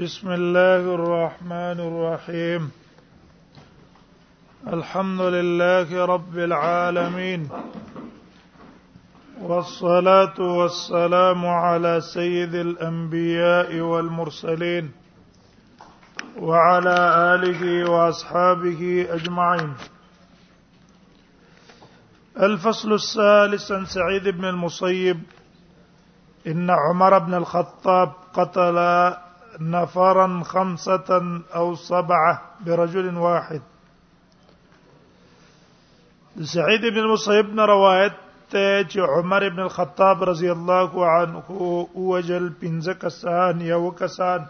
بسم 0.00 0.30
الله 0.32 0.94
الرحمن 0.94 1.78
الرحيم 1.90 2.70
الحمد 4.72 5.20
لله 5.20 6.04
رب 6.04 6.38
العالمين 6.38 7.48
والصلاه 9.40 10.34
والسلام 10.40 11.46
على 11.46 12.00
سيد 12.00 12.54
الانبياء 12.54 13.80
والمرسلين 13.80 14.90
وعلى 16.38 16.96
اله 17.34 17.90
واصحابه 17.90 19.06
اجمعين 19.10 19.72
الفصل 22.40 22.92
الثالث 22.92 23.72
عن 23.72 23.84
سعيد 23.84 24.28
بن 24.28 24.44
المصيب 24.44 25.20
ان 26.46 26.70
عمر 26.70 27.18
بن 27.18 27.34
الخطاب 27.34 28.12
قتل 28.34 29.23
نفرا 29.60 30.42
خمسة 30.44 31.40
أو 31.54 31.74
سبعة 31.74 32.42
برجل 32.66 33.16
واحد 33.18 33.62
سعيد 36.42 36.80
بن 36.80 36.98
المسيب 36.98 37.54
نه 37.54 37.64
روایت 37.64 38.12
ته 38.50 38.82
چې 38.84 38.98
عمر 39.00 39.48
بن 39.50 39.58
الخطاب 39.60 40.22
رضی 40.24 40.48
الله 40.50 41.06
عنه 41.10 41.42
اوجل 41.94 42.48
پنځه 42.60 42.92
کسان 43.00 43.60
یو 43.62 43.90
کسان 43.98 44.40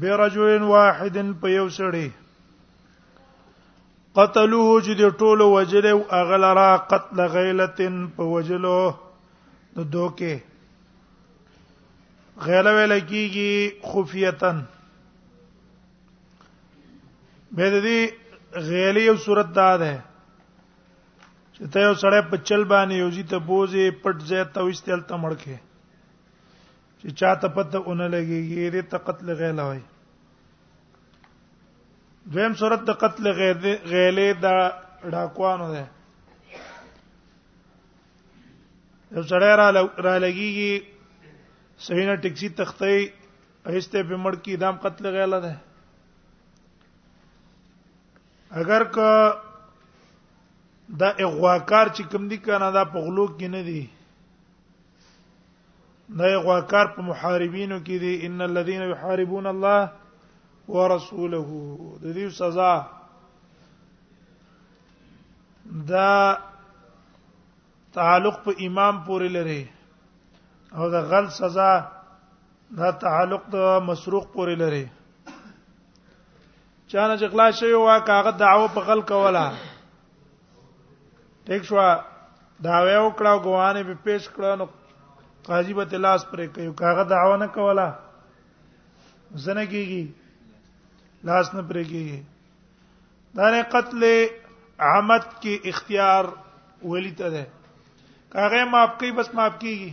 برجل 0.00 0.62
واحد 0.62 1.18
په 1.40 1.48
یو 1.50 1.68
سړی 1.68 2.08
قتلوه 4.16 4.80
چې 4.82 4.92
د 5.02 5.10
ټولو 5.18 5.44
وجلو 5.50 6.00
اغلرا 6.22 6.66
قتل 6.94 7.20
غیلتن 7.36 8.04
په 8.16 8.22
وجلو 8.32 8.74
د 9.76 9.90
دوکه 9.92 10.40
غیله 12.42 12.70
ویل 12.74 12.92
کیږي 13.08 13.80
خفیتن 13.92 14.56
به 17.58 17.66
د 17.70 17.74
دې 17.84 18.00
غیلې 18.68 19.02
یو 19.08 19.16
صورت 19.26 19.48
دا 19.58 19.66
ده 19.82 19.90
چې 21.54 21.62
ته 21.76 21.84
یو 21.84 21.92
سړی 21.94 22.20
په 22.30 22.36
چل 22.48 22.64
باندې 22.72 22.94
یو 23.04 23.10
ځی 23.16 23.22
ته 23.32 23.38
بوزي 23.50 23.84
پټ 23.90 24.16
ځای 24.30 24.42
ته 24.56 24.60
وستل 24.68 25.00
ته 25.10 25.14
مړکه 25.24 25.56
چې 27.00 27.06
چاته 27.18 27.48
پته 27.58 27.78
اونې 27.78 28.06
لګيږي 28.14 28.68
دې 28.74 28.82
ته 28.94 28.98
قتل 29.10 29.26
غیله 29.42 29.62
وای 29.68 29.82
دویم 32.32 32.54
صورت 32.64 32.82
د 32.88 32.90
قتل 33.04 33.24
غیلې 33.90 34.28
دا 34.46 34.56
ډاکوانو 35.14 35.68
ده 35.74 35.84
یو 39.14 39.22
سړی 39.30 39.52
را 39.62 39.68
لګيږي 40.24 40.74
صحیح 41.82 42.06
نه 42.06 42.14
ټکسي 42.26 42.48
تختې 42.58 42.94
ایسته 43.70 43.98
په 44.08 44.16
مړ 44.22 44.34
کې 44.44 44.54
دام 44.62 44.76
قتل 44.84 45.04
غیلا 45.16 45.38
ده 45.46 45.54
اگر 48.62 48.82
که 48.96 49.10
دا 51.00 51.08
اغواکار 51.26 51.86
چې 51.96 52.02
کوم 52.12 52.24
دي 52.30 52.38
کنه 52.46 52.68
دا 52.78 52.82
په 52.94 52.98
غلو 53.08 53.26
کې 53.38 53.48
نه 53.54 53.62
دي 53.68 53.82
دا 56.20 56.26
اغواکار 56.38 56.86
په 56.96 57.00
محاربینو 57.10 57.78
کې 57.86 57.96
دي 58.06 58.12
ان 58.26 58.38
الذين 58.48 58.82
يحاربون 58.94 59.46
الله 59.52 59.80
ورسوله 60.74 61.46
د 62.02 62.04
دې 62.16 62.26
سزا 62.40 62.72
دا 65.94 66.10
تعلق 67.96 68.36
په 68.44 68.50
امام 68.66 68.94
پورې 69.06 69.28
لري 69.38 69.62
او 70.78 70.88
د 70.94 71.04
غل 71.10 71.26
سزا 71.38 71.70
دا 72.78 72.88
تعلق 73.04 73.42
د 73.54 73.80
مسروق 73.90 74.24
پورې 74.34 74.54
لري 74.62 74.84
چانه 76.90 77.14
چې 77.20 77.26
خلاص 77.34 77.52
شوی 77.60 77.76
وا 77.84 77.96
کاغه 78.08 78.32
دعوه 78.44 78.68
په 78.78 78.88
غل 78.88 79.02
کوله 79.12 79.44
ټیک 81.48 81.62
شو 81.70 81.76
داوی 82.66 82.96
وکړه 83.06 83.32
غوانه 83.46 83.80
به 83.90 83.94
پیش 84.08 84.22
کړه 84.34 84.50
نو 84.58 84.66
قاضي 85.48 85.72
به 85.80 85.84
تلاس 85.94 86.22
پرې 86.30 86.44
کوي 86.54 86.72
کاغه 86.84 87.04
دعوه 87.14 87.36
نه 87.46 87.50
کوله 87.56 87.88
زنه 89.44 89.64
کیږي 89.72 90.04
لاس 91.28 91.46
نه 91.56 91.62
پرې 91.68 91.82
کیږي 91.90 92.20
دا 93.36 93.46
نه 93.54 93.62
قتل 93.72 94.00
عمد 94.92 95.24
کې 95.40 95.54
اختیار 95.74 96.24
ولی 96.94 97.12
ته 97.20 97.26
ده 97.34 97.46
کاغه 98.36 98.64
معاف 98.76 98.90
کوي 99.02 99.12
بس 99.18 99.34
معاف 99.40 99.54
کیږي 99.62 99.90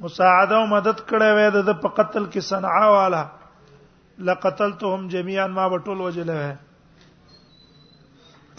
مساعده 0.05 0.55
او 0.57 0.65
مدد 0.75 0.99
کړې 1.09 1.29
وې 1.37 1.47
د 1.67 1.69
په 1.83 1.87
قتل 1.99 2.23
کې 2.31 2.41
صنعا 2.49 2.85
والا 2.95 3.21
لقتلتهم 4.29 5.05
جميعا 5.13 5.45
ما 5.57 5.63
بتول 5.73 5.99
وجله 6.07 6.35
وې 6.41 6.53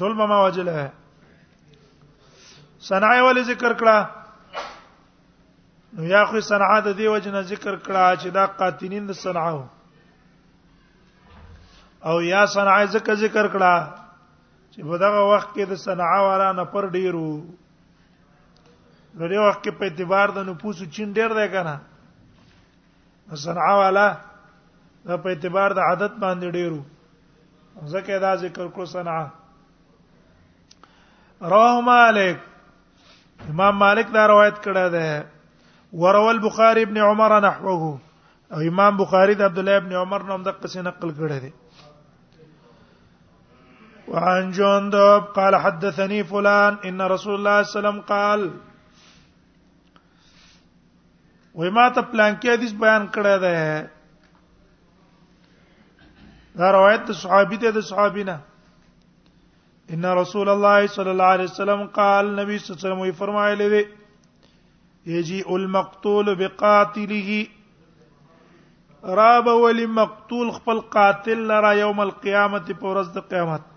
ټول 0.01 0.13
ما 0.21 0.39
وجله 0.45 0.73
وې 0.79 0.89
صنعا 2.89 3.21
ول 3.27 3.39
ذکر 3.51 3.73
کړه 3.81 3.99
نو 5.99 6.03
یا 6.15 6.23
خو 6.33 6.41
صنعا 6.51 6.79
د 6.89 6.91
دې 6.99 7.09
وجنه 7.15 7.41
ذکر 7.53 7.75
کړه 7.87 8.05
چې 8.21 8.29
دا 8.39 8.45
قاتلین 8.63 9.05
د 9.13 9.19
صنعا 9.25 9.55
او 12.09 12.17
یا 12.33 12.43
صنعا 12.57 12.83
ذکر 12.97 13.15
ذکر 13.25 13.47
کړه 13.55 13.75
چې 14.73 14.81
په 14.91 14.97
دغه 15.07 15.21
وخت 15.33 15.49
کې 15.55 15.65
د 15.73 15.75
صنعا 15.87 16.19
والا 16.29 16.49
نفر 16.61 16.83
ډیرو 16.99 17.31
نو 19.17 19.27
دې 19.29 19.39
وخت 19.47 19.61
کې 19.65 19.71
په 19.79 19.85
اعتبار 19.85 20.27
د 20.37 20.39
نفوس 20.49 20.77
چین 20.97 21.09
ډیر 21.19 21.31
دی 21.39 21.47
کنه 21.55 21.75
صنعا 23.45 23.75
والا 23.79 24.09
دا 25.09 25.15
په 25.25 25.29
اعتبار 25.31 25.69
د 25.79 25.81
عادت 25.91 26.13
باندې 26.25 26.49
ډیرو 26.59 26.81
ځکه 27.95 28.11
دا 28.27 28.33
ذکر 28.45 28.65
کړو 28.75 28.85
صنعا 28.95 29.27
رواه 31.53 31.77
مالک 31.93 32.37
امام 33.51 33.75
مالک 33.79 34.07
دا 34.15 34.23
روایت 34.29 34.57
کړه 34.67 34.87
ده 34.97 35.09
ورول 36.05 36.39
بخاری 36.45 36.83
ابن 36.83 36.97
عمر 37.11 37.33
نحوه 37.41 37.91
او 38.53 38.61
امام 38.71 38.93
بخاری 38.97 39.35
د 39.41 39.43
عبد 39.51 39.59
الله 39.59 39.77
ابن 39.83 39.93
عمر 40.03 40.21
نوم 40.31 40.43
د 40.49 40.51
قصې 40.61 40.79
نقل 40.91 41.11
کړه 41.21 41.39
ده 41.47 41.53
وعن 44.15 44.45
جندب 44.57 45.23
قال 45.37 45.55
حدثني 45.63 46.21
فلان 46.29 46.73
ان 46.91 47.01
رسول 47.01 47.35
الله 47.35 47.47
صلى 47.47 47.49
الله 47.55 47.57
عليه 47.57 47.75
وسلم 47.75 47.99
قال 48.13 48.41
وې 51.59 51.71
ما 51.77 51.85
ته 51.95 52.03
کې 52.19 52.57
حدیث 52.57 52.73
بیان 52.83 53.07
کړی 53.15 53.33
دی 53.45 53.57
دا 56.59 56.71
روایت 56.77 57.03
د 57.11 57.15
صحابي 57.23 57.57
ته 57.65 57.73
د 57.77 57.83
صحابینا 57.89 58.37
ان 59.97 60.05
رسول 60.19 60.49
الله 60.55 60.91
صلی 60.97 61.11
الله 61.15 61.33
علیه 61.39 61.51
وسلم 61.53 61.83
قال 61.97 62.31
نبی 62.41 62.59
صلی 62.65 62.75
الله 62.75 62.79
علیه 62.79 63.07
وسلم 63.07 63.19
فرمایلی 63.23 63.69
دی 63.75 63.83
یجی 65.17 65.39
المقتول 65.57 66.33
بقاتله 66.43 67.41
راب 69.23 69.47
ولی 69.67 69.87
مقتول 69.99 70.51
خپل 70.59 70.81
قاتل 70.99 71.45
لرا 71.51 71.71
یوم 71.81 72.01
القیامت 72.07 72.73
پرز 72.85 73.11
د 73.19 73.27
قیامت 73.35 73.75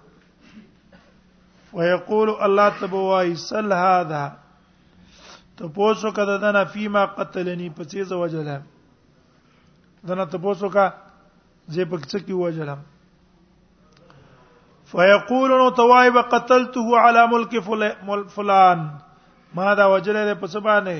ويقول 1.81 2.31
الله 2.47 2.69
تبوای 2.79 3.35
سل 3.47 3.73
هذا 3.81 4.23
ته 5.61 5.67
پوسو 5.73 6.09
کده 6.17 6.35
دنا 6.41 6.61
فیما 6.73 7.01
قتلنی 7.15 7.67
په 7.77 7.83
څه 7.89 8.01
ز 8.11 8.13
وجلم 8.19 8.61
دنا 10.09 10.25
ته 10.29 10.37
پوسو 10.45 10.67
کا 10.75 10.85
زه 11.75 11.83
په 11.91 11.97
څه 12.09 12.17
کې 12.25 12.33
وجلم 12.37 12.79
فیقول 14.93 15.49
نو 15.51 15.67
توایب 15.79 16.15
قتلته 16.33 16.87
علی 17.09 17.23
ملک 17.33 17.51
فلان 18.37 18.79
ما 19.59 19.67
دا 19.81 19.85
وجلل 19.91 20.27
په 20.33 20.47
څه 20.47 20.59
باندې 20.69 20.99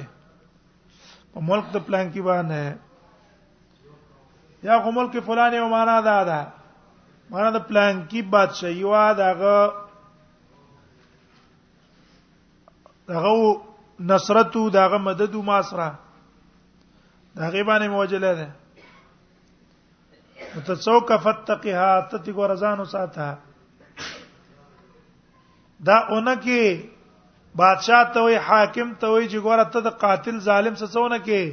په 1.33 1.39
ملک 1.49 1.65
د 1.73 1.77
پلان 1.89 2.05
کې 2.13 2.21
باندې 2.29 2.65
یا 4.69 4.75
کوم 4.85 4.93
ملک 4.99 5.13
فلان 5.31 5.51
یو 5.53 5.67
معنا 5.73 5.97
دا 6.05 6.19
ده 6.29 6.41
معنا 7.31 7.49
د 7.57 7.59
پلان 7.73 7.93
کې 8.13 8.21
بادشاہ 8.37 8.77
یو 8.85 8.93
داغه 9.23 9.55
دغه 13.09 13.31
نصرتو 14.07 14.69
داغه 14.69 14.97
مدد 14.97 15.35
او 15.35 15.41
ماسره 15.49 15.89
داغه 17.35 17.63
باندې 17.63 17.87
موجله 17.95 18.33
ده 18.39 18.47
متصوک 20.55 21.09
فتقها 21.23 21.91
تتی 22.11 22.31
ګورزانو 22.33 22.85
ساته 22.95 23.25
دا 25.89 25.97
اونکه 26.13 26.59
بادشاہ 27.59 28.01
ته 28.13 28.19
وي 28.25 28.37
حاکم 28.47 28.89
ته 28.99 29.07
وي 29.07 29.29
چې 29.29 29.39
ګوره 29.39 29.63
ته 29.75 29.79
د 29.87 29.89
قاتل 30.03 30.35
ظالم 30.49 30.73
څه 30.81 30.87
څونه 30.93 31.17
کې 31.27 31.43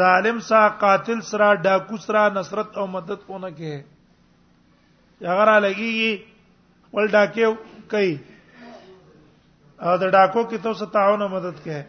ظالم 0.00 0.36
سا 0.48 0.60
قاتل 0.82 1.18
سرا 1.30 1.48
ډاکو 1.64 1.96
سرا 2.02 2.24
نصرت 2.36 2.70
او 2.82 2.86
مدد 2.98 3.20
اونکه 3.26 3.74
هغه 5.20 5.44
را 5.50 5.56
لګي 5.66 5.94
ول 6.92 7.06
ډاکیو 7.16 7.50
کوي 7.90 8.14
او 9.82 9.96
د 9.98 10.04
ډاکو 10.16 10.42
کې 10.44 10.58
تاسو 10.62 10.86
تعاون 10.96 11.22
او 11.22 11.28
مدد 11.28 11.62
کې 11.62 11.82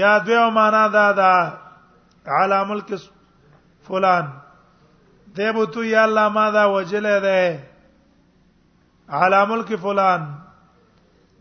یا 0.00 0.18
دیو 0.26 0.50
معنا 0.50 0.86
دا 0.92 1.10
دا 1.20 1.32
عالم 2.38 2.68
ملک 2.68 2.92
فلان 3.86 4.26
دیو 5.36 5.64
تو 5.74 5.84
یا 5.84 6.02
الله 6.04 6.28
ما 6.38 6.50
دا 6.56 6.64
وجل 6.76 7.06
ده 7.20 7.58
عالم 9.20 9.48
ملک 9.52 9.72
فلان 9.84 10.20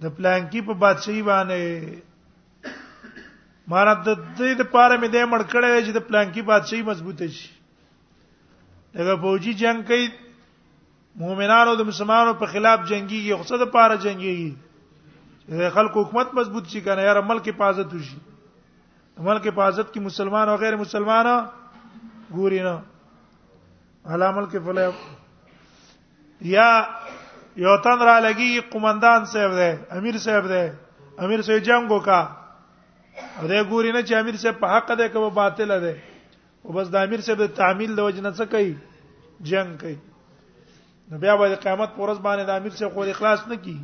د 0.04 0.16
پلان 0.18 0.48
کې 0.50 0.62
په 0.68 0.74
بادشاہي 0.84 1.22
باندې 1.30 2.00
مانا 3.68 3.94
د 3.94 4.08
دې 4.38 4.54
د 4.56 4.62
پاره 4.72 4.98
مې 4.98 5.08
د 5.08 5.18
مړ 5.32 5.42
کړه 5.52 5.86
چې 5.86 5.92
د 5.98 6.08
پلان 6.08 6.32
کې 6.32 6.42
بادشاہي 6.54 6.82
مضبوطه 6.92 7.28
شي 7.40 7.50
دغه 9.00 9.16
فوجي 9.24 9.54
جنگ 9.64 9.84
کوي 9.88 10.08
مؤمنانو 11.22 11.74
د 11.76 11.82
مسلمانانو 11.88 12.34
په 12.40 12.46
خلاف 12.54 12.80
جنگيږي 12.90 13.36
خو 13.38 13.44
څه 13.50 13.58
د 13.64 13.70
پاره 13.76 13.96
جنگيږي 14.06 15.70
خلکو 15.76 16.04
حکومت 16.06 16.34
مضبوط 16.40 16.68
شي 16.74 16.82
کنه 16.88 17.02
یاره 17.08 17.22
ملک 17.30 17.48
حفاظت 17.50 17.94
وشي 17.98 18.18
ملک 19.30 19.48
حفاظت 19.48 19.94
کی 19.94 20.00
مسلمان 20.08 20.50
او 20.50 20.56
غیر 20.64 20.76
مسلمان 20.84 21.28
ګوري 22.36 22.60
نه 22.64 22.76
اعلی 24.16 24.28
ملک 24.38 24.56
فلا 24.66 24.90
یا 26.54 26.68
یو 27.66 27.78
تن 27.88 28.00
را 28.10 28.18
لګي 28.26 28.62
قومندان 28.74 29.26
صاحب 29.36 29.56
دی 29.62 29.72
امیر 30.02 30.18
صاحب 30.26 30.48
دی 30.50 30.66
امیر 31.28 31.42
صاحب 31.48 31.64
جنگو 31.70 32.00
کا 32.10 32.20
دا 33.50 33.64
ګوري 33.70 33.92
نه 33.92 34.02
چې 34.08 34.14
امیر 34.20 34.36
صاحب 34.44 34.60
په 34.66 34.78
حق 34.78 34.88
ده 34.98 35.08
که 35.08 35.20
په 35.24 35.34
باطل 35.40 35.80
ده 35.86 35.96
او 36.64 36.74
بس 36.78 36.88
د 36.98 37.10
امیر 37.10 37.22
صاحب 37.30 37.42
د 37.46 37.56
تعمیل 37.62 37.96
د 38.02 38.10
وجنه 38.10 38.30
څه 38.30 38.46
کوي 38.52 38.74
جنگ 39.54 39.78
کوي 39.86 39.96
نو 41.12 41.18
بیا 41.24 41.36
به 41.38 41.56
قیامت 41.56 41.90
پر 41.96 42.00
ورځ 42.04 42.20
باندې 42.26 42.44
د 42.46 42.50
امیر 42.60 42.74
څخه 42.80 42.90
خو 42.94 43.04
اخلاص 43.10 43.42
نه 43.48 43.56
کی 43.68 43.76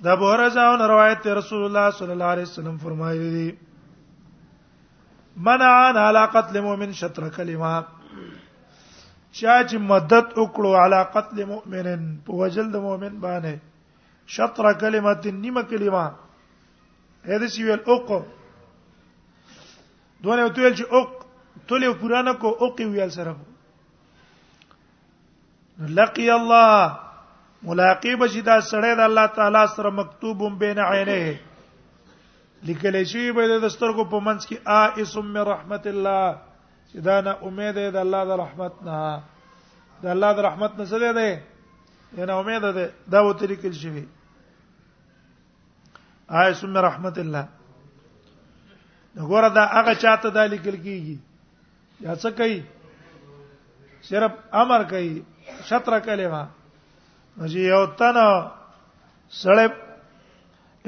دا 0.06 0.16
بورزاون 0.22 0.82
روایت 0.94 1.22
ته 1.28 1.34
رسول 1.40 1.64
الله 1.66 1.86
صلی 2.00 2.12
الله 2.18 2.26
علیه 2.36 2.46
وسلم 2.50 2.78
فرمایلی 2.84 3.30
دي 3.38 3.46
منع 5.48 5.72
عن 5.88 5.98
علاقه 6.08 6.44
المؤمن 6.50 6.92
شطر 7.04 7.30
کلمه 7.40 7.72
چا 9.32 9.64
چې 9.68 9.76
مدد 9.92 10.34
وکړو 10.34 10.70
علاقه 10.86 11.24
المؤمن 11.40 12.14
په 12.26 12.32
وجل 12.44 12.72
د 12.78 12.88
مؤمن 12.92 13.20
باندې 13.26 13.56
شطر 14.38 14.74
کلمه 14.86 15.32
نیمه 15.42 15.64
کلمه 15.74 16.12
هدا 17.36 17.48
سی 17.56 17.64
ویل 17.64 17.80
اوقو 17.94 18.22
دونه 20.26 20.44
ته 20.58 20.62
ویل 20.66 20.76
چې 20.78 20.86
اوق 20.98 21.10
تله 21.70 21.92
پرانه 22.02 22.34
کو 22.42 22.50
اوق 22.66 22.78
ویل 22.94 23.10
سره 23.16 23.34
لقي 26.00 26.28
الله 26.36 26.70
ملاقات 27.70 28.20
بشدا 28.22 28.56
سره 28.72 28.92
د 29.00 29.02
الله 29.08 29.26
تعالی 29.40 29.62
سره 29.76 29.90
مکتوب 30.00 30.40
بین 30.62 30.80
عینه 30.84 31.20
لیکل 32.70 32.96
شي 33.14 33.24
به 33.36 33.60
د 33.64 33.68
سترګو 33.76 34.06
په 34.14 34.20
منځ 34.28 34.42
کې 34.52 34.58
ائسم 34.76 35.26
من 35.34 35.44
رحمت 35.52 35.84
الله 35.92 36.26
چې 36.90 36.98
دا 37.08 37.18
نه 37.26 37.32
امید 37.50 37.76
ده 37.80 37.86
د 37.96 37.98
الله 38.06 38.22
د 38.30 38.32
رحمت 38.44 38.74
نه 38.90 39.00
د 40.06 40.08
الله 40.14 40.30
د 40.38 40.40
رحمت 40.48 40.72
نه 40.82 40.86
سره 40.94 41.12
ده 41.18 41.30
یعنی 42.22 42.32
امید 42.38 42.62
ده 42.68 42.74
دا 43.18 43.22
و 43.28 43.30
طریقې 43.44 43.70
شي 43.82 43.92
ائسم 46.44 46.70
من 46.78 46.82
رحمت 46.90 47.18
الله 47.26 47.46
دغه 49.18 49.48
دا 49.58 49.64
هغه 49.78 49.94
چاته 50.04 50.30
د 50.36 50.50
لیکل 50.56 50.76
کیږي 50.86 51.18
یا 52.06 52.14
څه 52.22 52.30
کوي 52.38 52.62
صرف 54.10 54.34
امر 54.62 54.82
کوي 54.92 55.24
شطر 55.70 56.00
کلمه 56.08 56.42
مجه 57.42 57.62
یو 57.74 57.82
تن 58.00 58.18
سړی 59.42 59.68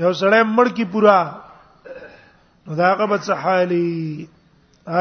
یو 0.04 0.12
سړی 0.22 0.42
مړ 0.56 0.68
کی 0.80 0.86
پورا 0.96 1.18
نو 2.66 2.74
دا 2.82 2.86
هغه 2.94 3.06
بچ 3.14 3.26
حالي 3.46 3.86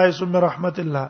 آیس 0.01 0.19
من 0.23 0.41
رحمت 0.49 0.79
الله 0.81 1.07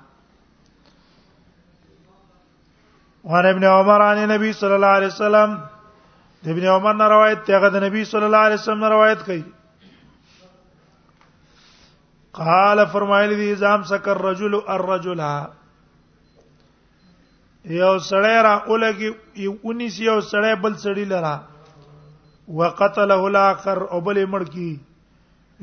وعن 3.33 3.47
ابن 3.51 3.65
عمر 3.73 4.01
عن 4.07 4.19
النبي 4.23 4.53
صلى 4.63 4.75
الله 4.75 4.95
عليه 4.99 5.07
وسلم 5.07 5.61
ابن 6.55 6.65
عمر 6.71 6.97
روایت 7.17 7.41
ته 7.51 7.57
هغه 7.57 7.69
د 7.77 7.87
نبی 7.89 8.05
صلی 8.15 8.25
الله 8.31 8.43
علیه 8.51 8.61
وسلم 8.63 8.85
روایت 8.97 9.21
کوي 9.29 9.43
قال 12.37 12.81
فرمایلی 12.93 13.35
دی 13.37 13.45
زام 13.55 13.83
سکر 13.89 14.19
رجل 14.25 14.55
الرجل 14.77 15.21
یو 17.81 17.95
سړی 18.11 18.37
را 18.47 18.55
اولګي 18.69 19.11
یو 19.45 19.53
انیس 19.71 19.95
یو 20.09 20.17
سړی 20.31 20.55
بل 20.63 20.75
سړی 20.87 21.05
لرا 21.13 21.35
وقتله 22.61 23.21
الاخر 23.29 23.79
او 23.93 23.99
بل 24.09 24.19
مړکی 24.35 24.71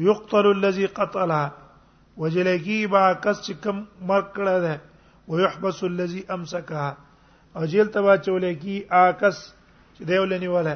یقتل 0.07 0.45
الذي 0.55 0.85
قتله 0.97 1.41
وجلکی 2.23 2.79
با 2.95 3.03
کس 3.27 3.37
چې 3.45 3.53
کم 3.67 3.77
مرګ 4.09 4.27
کړه 4.39 4.55
ده 4.67 4.75
ويحبس 5.31 5.83
الذي 5.91 6.21
امسكها 6.35 6.97
او 7.55 7.65
جیل 7.73 7.87
تبا 7.99 8.17
چولې 8.25 8.51
کی 8.63 8.75
آکس 9.03 9.37
چې 9.95 10.03
دیولنی 10.13 10.47
ولا 10.55 10.75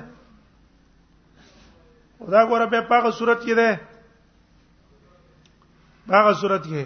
او 2.20 2.28
دا 2.28 2.42
ګوره 2.50 2.66
په 2.66 2.82
پاغه 2.94 3.12
صورت 3.24 3.42
کې 3.50 3.54
ده 3.64 3.70
هغه 6.14 6.34
صورت 6.42 6.64
کې 6.66 6.86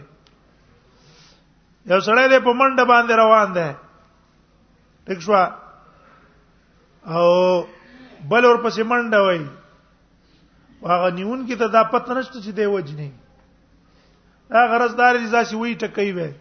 یو 1.92 2.00
سړی 2.08 2.26
دې 2.30 2.40
په 2.44 2.54
منډه 2.54 2.86
باندې 2.92 3.14
روان 3.24 3.54
دی 3.56 3.70
ټیک 5.06 5.20
شو 5.22 5.34
او 5.36 7.28
بل 8.32 8.46
اور 8.46 8.56
پسې 8.64 8.84
منډه 8.92 9.20
وای 9.26 9.42
هغه 10.84 11.10
نیون 11.12 11.48
کې 11.48 11.56
ته 11.58 11.68
دا 11.68 11.84
پته 11.96 12.14
نشته 12.20 12.40
چې 12.44 12.52
دی 12.60 12.66
وجنی 12.76 13.10
دا 14.50 14.66
غرضدار 14.72 15.16
دي 15.18 15.28
ځاسي 15.28 15.56
وی 15.56 15.76
ټکې 15.82 16.12
وې 16.16 16.32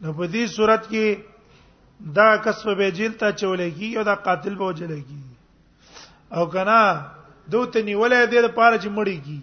نو 0.00 0.12
په 0.12 0.24
دې 0.26 0.46
صورت 0.56 0.86
کې 0.90 1.24
دا 2.20 2.36
کسب 2.44 2.76
به 2.76 2.90
جیل 2.90 3.12
ته 3.12 3.32
چولې 3.32 3.70
کی 3.78 3.96
او 3.98 4.02
دا 4.04 4.14
قاتل 4.14 4.54
به 4.54 4.64
وجلې 4.64 5.00
کی 5.08 5.22
او 6.36 6.46
کنا 6.52 6.80
دوی 7.50 7.66
ته 7.72 7.82
نیولې 7.82 8.22
دې 8.26 8.40
لپاره 8.48 8.76
چې 8.78 8.88
مړی 8.90 9.18
کی 9.24 9.40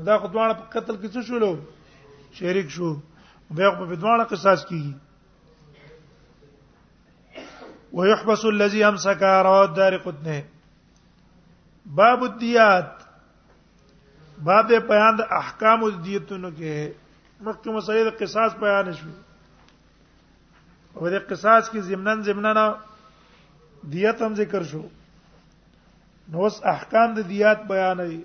دا 0.00 0.16
خو 0.18 0.28
دواړه 0.28 0.54
په 0.58 0.64
قتل 0.72 0.96
کې 1.00 1.08
څه 1.08 1.22
شولو 1.22 1.56
شریک 2.40 2.68
شو 2.70 2.94
بیا 3.56 3.70
په 3.80 3.84
دواړه 3.96 4.24
قصاص 4.28 4.64
کیږي 4.66 4.94
ويحبس 7.92 8.44
الذي 8.44 8.84
امسك 8.84 9.22
رواه 9.22 9.66
دار 9.76 9.96
قطنه 9.98 10.42
باب 11.86 12.22
الديات 12.24 12.90
باب 14.46 14.68
بیان 14.88 15.16
د 15.16 15.20
احکام 15.42 15.84
الدیتونو 15.84 16.50
کې 16.50 16.92
مخکې 17.44 17.70
مسلې 17.76 18.02
د 18.08 18.16
قصاص 18.20 18.52
بیان 18.60 18.92
شوه 18.94 19.14
او 20.94 21.08
د 21.10 21.18
قصاص 21.28 21.70
کې 21.70 21.78
زمنن 21.80 22.22
زمننا 22.22 22.66
دیت 23.92 24.22
هم 24.22 24.34
ذکر 24.34 24.62
شو 24.70 24.82
نو 26.30 26.42
اوس 26.44 26.60
احکام 26.76 27.14
د 27.14 27.26
دیات 27.28 27.64
بیان 27.68 27.98
دي 28.10 28.20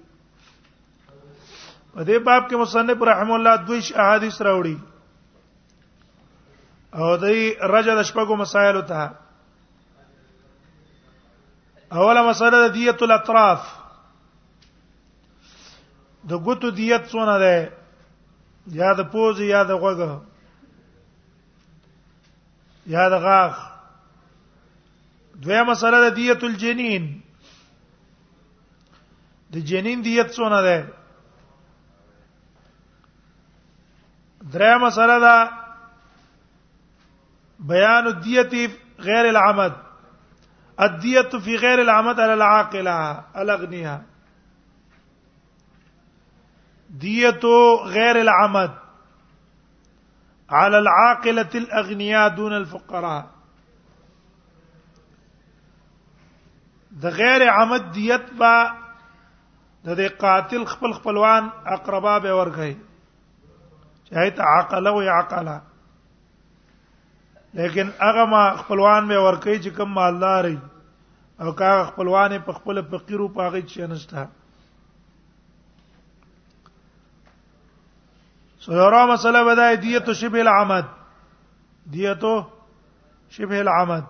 په 1.97 2.03
دې 2.07 2.17
باب 2.25 2.49
کې 2.49 2.55
مصنف 2.61 2.99
رحم 3.09 3.29
الله 3.35 3.53
دویش 3.67 3.87
احادیث 3.93 4.35
راوړي 4.47 4.77
او 7.01 7.05
دې 7.23 7.37
رجل 7.75 8.01
شپږو 8.09 8.35
مسائل 8.41 8.75
ته 8.89 9.01
اوله 12.01 12.21
مسله 12.27 12.59
د 12.63 12.65
دیت 12.75 12.99
الاطراف 13.05 13.61
د 16.29 16.31
ګوتو 16.45 16.69
دیت 16.81 17.07
څونه 17.13 17.35
ده 17.45 17.57
یا 18.81 18.93
د 18.99 19.01
پوز 19.13 19.41
یا 19.45 19.63
د 19.71 19.81
غوګه 19.85 20.21
یا 22.97 23.07
د 23.15 23.21
غاخ 23.25 23.57
دویمه 25.47 25.63
مسله 25.71 26.03
د 26.05 26.07
دیت 26.21 26.43
الجنین 26.49 27.03
د 29.57 29.65
جنین 29.73 30.01
دیت 30.09 30.31
څونه 30.39 30.61
ده 30.69 30.77
دریم 34.53 34.89
سره 34.95 35.19
دا 35.19 35.35
بیان 37.69 38.05
الدیت 38.07 38.53
غیر 39.05 39.25
العمد 39.27 39.73
الدیت 40.85 41.35
فی 41.45 41.57
غیر 41.59 41.79
العمد 41.79 42.19
علی 42.19 42.31
العاقله 42.31 43.25
الاغنیه 43.41 43.97
دیت 47.01 47.45
غیر 47.95 48.17
العمد 48.25 48.71
على 50.49 50.75
العاقله 50.77 51.61
الاغنياء 51.61 52.27
دون 52.35 52.53
الفقراء 52.53 53.21
د 57.01 57.09
غیر 57.21 57.49
عمد 57.51 57.91
دیت 57.93 58.31
با 58.37 58.55
د 59.85 59.99
قاتل 60.19 60.65
خپل 60.75 60.91
خپلوان 60.99 61.49
اقربا 61.77 62.19
به 62.19 62.33
ورغی 62.35 62.75
چاہے 64.09 64.29
ته 64.35 64.43
عقل 64.57 64.85
او 64.87 64.99
عقلا 65.13 65.57
لیکن 67.59 67.85
هغه 68.01 68.23
ما 68.33 68.41
خپلوان 68.59 69.01
مې 69.07 69.17
ورکی 69.25 69.55
چې 69.63 69.69
کوم 69.79 69.89
مالدار 69.99 70.43
وي 70.49 70.59
او 71.45 71.49
کا 71.61 71.71
خپلوان 71.89 72.31
په 72.45 72.51
خپل 72.59 72.75
فقیر 72.91 73.19
او 73.25 73.29
پاغي 73.39 73.61
چې 73.63 73.81
نشته 73.93 74.23
سورا 78.67 79.01
مسله 79.11 79.39
بدای 79.51 79.73
دیتو 79.83 80.11
شبه 80.21 80.39
العمد 80.45 80.85
دیتو 81.97 82.35
شبه 83.39 83.59
العمد 83.67 84.03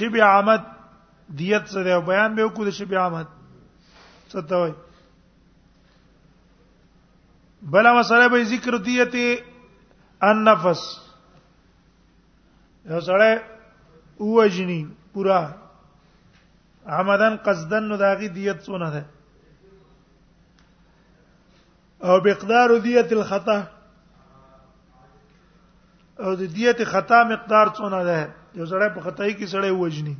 شبه 0.00 0.20
عمد 0.32 0.62
دیت 1.42 1.64
سره 1.76 1.94
بیان 2.12 2.30
به 2.38 2.44
وکړو 2.48 2.68
شبه 2.80 2.96
عمد 3.10 3.26
څه 4.28 4.40
ته 4.48 4.54
وایي 4.60 4.74
بلا 7.62 7.98
مسله 7.98 8.28
به 8.28 8.44
ذکر 8.44 8.76
دیته 8.76 9.42
النفس 10.20 10.98
یو 12.84 13.00
سره 13.00 13.40
اوجنی 14.18 14.90
پورا 15.14 15.54
عمدن 16.86 17.36
قصدن 17.36 17.82
نو 17.82 17.96
داغي 17.96 18.28
دیت 18.28 18.58
څونه 18.64 18.90
ده 18.94 19.04
او 22.02 22.16
مقدار 22.28 22.78
دیت 22.78 23.12
الخطا 23.12 23.58
او 26.18 26.34
د 26.34 26.42
دیت 26.44 26.84
خطا 26.84 27.24
مقدار 27.24 27.66
څونه 27.78 28.04
ده 28.04 28.34
یو 28.54 28.66
سره 28.66 28.88
په 28.88 29.00
خطای 29.00 29.34
کې 29.38 29.44
سره 29.46 29.70
وجنی 29.72 30.16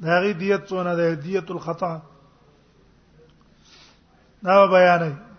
داغي 0.00 0.32
دیت 0.32 0.68
څونه 0.68 0.92
ده 0.96 1.14
دیت 1.14 1.50
الخطا 1.50 2.00
دا 4.42 4.66
بیان 4.66 5.00
دی 5.08 5.31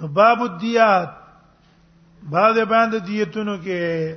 نو 0.00 0.06
باب 0.16 0.42
الدیات 0.42 1.08
باب 2.32 2.58
باندې 2.68 2.98
دیتونو 3.06 3.56
کې 3.56 4.16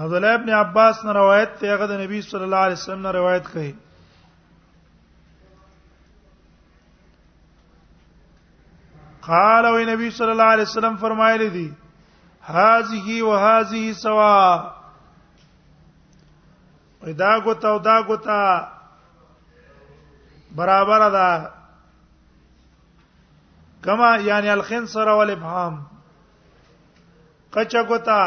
عبد 0.04 0.14
الله 0.14 0.34
ابن 0.38 0.50
عباس 0.60 1.04
نے 1.04 1.12
روایت 1.18 1.54
تے 1.60 1.74
غد 1.78 1.90
نبی 2.00 2.20
صلی 2.30 2.42
اللہ 2.42 2.64
علیہ 2.70 2.78
وسلم 2.80 3.06
نے 3.06 3.12
روایت 3.18 3.52
کہی 3.52 3.72
قال 9.28 9.66
وی 9.74 9.84
نبی 9.92 10.10
صلی 10.18 10.30
اللہ 10.30 10.50
علیہ 10.56 10.68
وسلم 10.70 10.96
فرمائے 11.06 11.38
دی 11.48 11.66
هذه 12.56 13.16
وهذه 13.28 13.86
سوا 14.02 14.42
دا 17.12 17.30
ګوتا 17.44 17.68
او 17.70 17.78
دا 17.78 17.96
ګوتا 18.08 18.38
برابر 20.56 21.10
ده 21.10 21.50
کما 23.84 24.16
یعنی 24.28 24.48
الخنصر 24.50 25.08
والابهام 25.08 25.82
قچا 27.52 27.82
ګوتا 27.82 28.22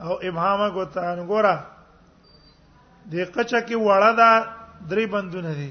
او 0.00 0.12
ابهام 0.22 0.60
ګوتا 0.74 1.16
ګورا 1.28 1.56
دې 3.10 3.22
قچا 3.34 3.60
کې 3.66 3.76
وړه 3.76 4.12
ده 4.18 4.30
درې 4.90 5.06
بندونه 5.12 5.52
دي 5.58 5.70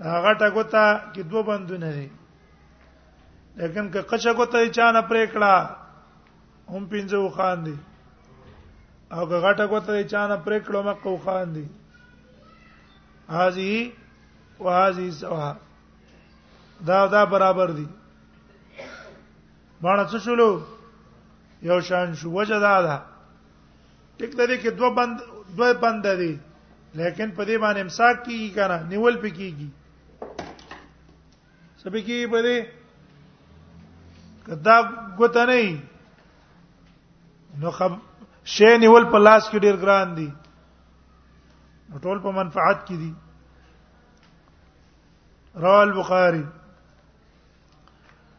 هغه 0.00 0.32
ټګوتا 0.40 0.86
کې 1.12 1.22
دوه 1.22 1.42
بندونه 1.42 1.90
دي 1.92 2.08
لیکن 3.56 3.90
که 3.92 4.00
قچا 4.02 4.32
ګوتا 4.38 4.58
یې 4.62 4.70
چانه 4.76 5.00
پرې 5.08 5.24
کړه 5.32 5.52
هم 6.72 6.82
پینځه 6.90 7.18
وخاندي 7.18 7.76
او 9.10 9.26
غټه 9.42 9.66
کوته 9.70 9.92
چانه 10.10 10.36
پرې 10.44 10.58
کړو 10.66 10.80
مکه 10.88 11.12
خوان 11.22 11.48
دي 11.54 11.62
هذه 13.36 13.72
وهذه 14.66 15.06
سوا 15.22 15.46
دا 16.90 16.98
دا 17.14 17.22
برابر 17.32 17.70
دي 17.78 17.86
باندې 19.82 20.04
څه 20.12 20.18
شلو 20.26 20.46
یو 21.70 21.78
شان 21.88 22.12
شو 22.20 22.30
وجه 22.36 22.58
دا 22.66 22.76
ده 22.86 22.96
ټیک 24.18 24.32
ده 24.36 24.44
کې 24.46 24.70
دوه 24.82 24.92
بند 24.98 25.16
دوه 25.56 25.72
بند 25.84 26.04
دي 26.22 26.34
لیکن 26.94 27.30
په 27.30 27.44
دې 27.44 27.58
باندې 27.58 27.80
امساک 27.86 28.16
کیږي 28.26 28.50
کنه 28.58 28.76
نیول 28.92 29.14
پکېږي 29.24 29.68
سبې 31.82 32.00
کې 32.06 32.26
په 32.36 32.40
دې 32.46 32.56
کدا 34.46 34.76
ګوت 35.18 35.36
نه 35.50 35.58
نو 37.60 37.68
خب 37.80 37.92
شی 38.52 38.76
نیول 38.78 39.04
په 39.12 39.18
لاس 39.18 39.44
کې 39.50 39.58
ډیر 39.64 39.76
ګران 39.82 40.08
دي 40.16 40.28
ټول 42.02 42.18
په 42.24 42.30
منفعت 42.30 42.78
کې 42.86 42.96
دي 42.96 43.12
رواه 45.62 45.82
البخاري 45.82 46.44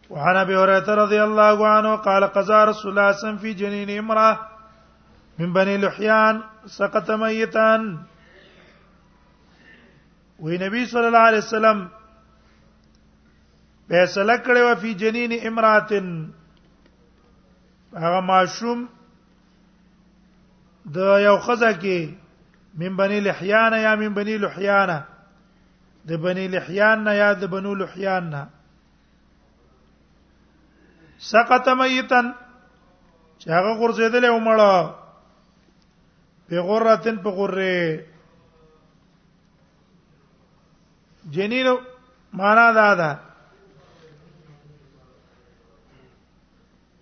وعن 0.10 0.36
ابي 0.38 0.55
هريره 0.58 0.96
رضي 1.03 1.22
الله 1.24 1.67
عنه 1.67 1.96
قال 1.96 2.24
قضى 2.24 2.63
رسول 2.70 2.91
الله 2.91 3.12
صلى 3.12 3.12
الله 3.12 3.12
عليه 3.12 3.17
وسلم 3.20 3.38
في 3.38 3.53
جنين 3.53 3.89
امراه 4.00 4.39
من 5.39 5.53
بني 5.53 5.77
لحيان 5.77 6.41
سقط 6.65 7.12
ميتا 7.12 7.98
ونبي 10.39 10.86
صلى 10.86 11.08
الله 11.08 11.20
عليه 11.31 11.38
وسلم 11.46 11.88
فیصله 13.88 14.38
کړې 14.38 14.62
و 14.62 14.75
فی 14.81 14.93
جنین 14.93 15.31
هغه 18.01 18.20
ماشوم 18.20 18.86
د 20.90 20.98
یو 20.98 21.38
خزه 21.38 21.72
کې 21.82 22.16
من 22.74 22.96
بني 22.96 23.20
لحيان 23.20 23.74
یا 23.74 23.96
من 23.96 24.08
بني 24.14 24.38
لحيان 24.38 25.02
د 26.08 26.14
بني 26.18 26.48
لحيان 26.48 27.04
نه 27.04 27.14
یا 27.14 27.34
د 27.34 27.44
بنو 27.46 27.74
لحيان 27.76 28.30
نه 28.30 28.48
سقط 31.20 31.68
میتن 31.70 32.26
چې 33.42 33.50
هغه 33.50 33.72
غورځیدل 33.80 34.26
او 34.26 34.40
مړه 34.40 34.96
په 36.50 36.56
غوراتن 36.60 37.18
په 37.18 37.30
غورې 37.30 38.04
جنین 41.32 41.68
معنا 42.34 42.72
دا 42.72 42.96
ده 42.96 43.12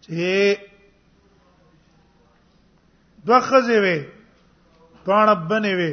چې 0.01 0.68
دوه 3.25 3.39
خزې 3.47 3.77
وې 3.85 3.97
پاڼه 5.05 5.35
بنې 5.49 5.73
وې 5.79 5.91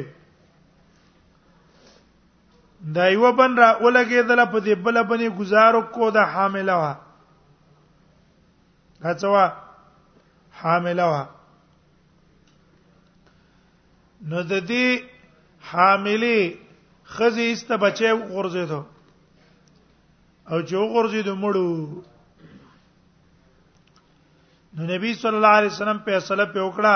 دا 2.95 3.05
یو 3.13 3.31
بن 3.39 3.51
را 3.61 3.69
ولګېدل 3.83 4.39
په 4.51 4.59
دې 4.65 4.73
بل 4.85 4.95
باندې 5.09 5.27
گزارو 5.39 5.81
کو 5.95 6.05
دا 6.17 6.23
حامله 6.33 6.75
وا 6.81 6.93
هڅوا 9.05 9.45
حامله 10.59 11.05
وا 11.11 11.23
نو 14.29 14.37
د 14.51 14.53
دې 14.71 14.87
حاملې 15.69 16.37
خزې 17.15 17.45
است 17.53 17.69
بچي 17.83 18.09
غورځېدو 18.31 18.81
او 20.51 20.57
چې 20.67 20.75
غورځېدو 20.91 21.33
مړو 21.43 21.67
نو 24.77 24.83
نبی 24.85 25.13
صلی 25.21 25.35
الله 25.35 25.55
علیه 25.59 25.71
وسلم 25.75 25.99
په 26.07 26.15
اصله 26.21 26.45
په 26.55 26.63
وکړه 26.63 26.95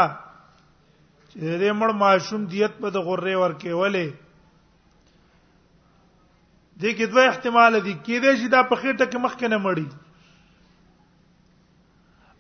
چې 1.30 1.60
دې 1.62 1.72
مړ 1.82 1.90
معصوم 2.02 2.42
دیت 2.52 2.76
په 2.84 2.88
د 2.98 3.02
غره 3.08 3.34
ورکه 3.44 3.72
ولې 3.80 4.10
دې 6.84 6.92
کې 6.98 7.08
دوه 7.14 7.24
احتمال 7.32 7.74
دي 7.86 7.94
کېدې 8.06 8.34
چې 8.40 8.52
دا 8.56 8.62
په 8.74 8.80
خېټه 8.82 9.06
کې 9.12 9.24
مخ 9.26 9.34
کې 9.40 9.48
نه 9.54 9.58
مړی 9.66 9.88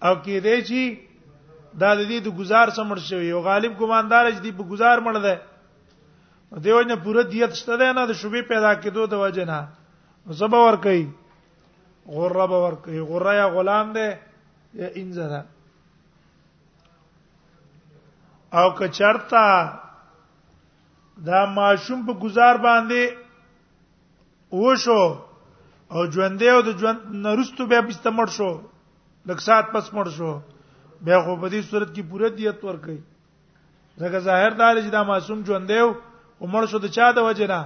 او 0.06 0.14
کېدې 0.26 0.56
چې 0.70 0.82
دا 1.82 1.90
د 1.96 2.02
دې 2.12 2.20
د 2.28 2.30
گزار 2.42 2.68
سمړ 2.80 2.98
شوی 3.10 3.30
او 3.36 3.42
غالب 3.52 3.72
ګماندار 3.82 4.24
چې 4.32 4.42
دې 4.46 4.52
په 4.62 4.66
گزار 4.74 4.98
مړ 5.10 5.16
ده 5.28 5.36
دیو 6.66 6.80
نه 6.92 6.96
پوره 7.04 7.24
دیت 7.34 7.52
شته 7.62 7.74
ده 7.82 7.88
نه 7.98 8.02
د 8.08 8.12
شوبې 8.22 8.42
پیدا 8.54 8.72
کېدو 8.82 9.02
د 9.12 9.14
وجه 9.26 9.46
نه 9.54 9.60
زبا 10.44 10.60
ور 10.66 10.78
کوي 10.86 11.04
غره 12.20 12.46
به 12.54 12.58
ور 12.66 12.76
کوي 12.86 13.02
غره 13.14 13.34
یا 13.44 13.48
غلام 13.56 13.88
ده 13.98 14.08
یا 14.74 14.90
انزنا 14.96 15.44
او 18.54 18.74
که 18.80 18.88
چرتا 18.90 19.80
دا 21.26 21.46
ماشوم 21.46 22.06
په 22.08 22.14
گزار 22.14 22.56
باندې 22.58 23.04
وشو 24.52 25.04
او 25.94 26.00
ژوندې 26.12 26.48
او 26.56 26.62
د 26.62 26.70
ژوند 26.80 27.00
نرستو 27.28 27.66
به 27.68 27.82
پستمړ 27.82 28.28
شو 28.38 28.52
لکسات 29.26 29.66
پس 29.74 29.94
مړ 29.94 30.08
شو 30.18 30.42
به 31.06 31.22
خو 31.24 31.36
په 31.42 31.48
دې 31.50 31.62
صورت 31.70 31.90
کې 31.96 32.02
پوره 32.10 32.30
دیت 32.30 32.64
ورکړي 32.64 33.00
ځکه 34.02 34.20
ظاهر 34.20 34.52
دار 34.60 34.76
چې 34.84 34.90
دا 34.92 35.04
معصوم 35.04 35.44
ژوندې 35.46 35.80
او 35.80 36.48
مړ 36.54 36.64
شو 36.72 36.80
د 36.80 36.86
چا 36.96 37.12
د 37.12 37.20
وجه 37.28 37.48
نه 37.48 37.62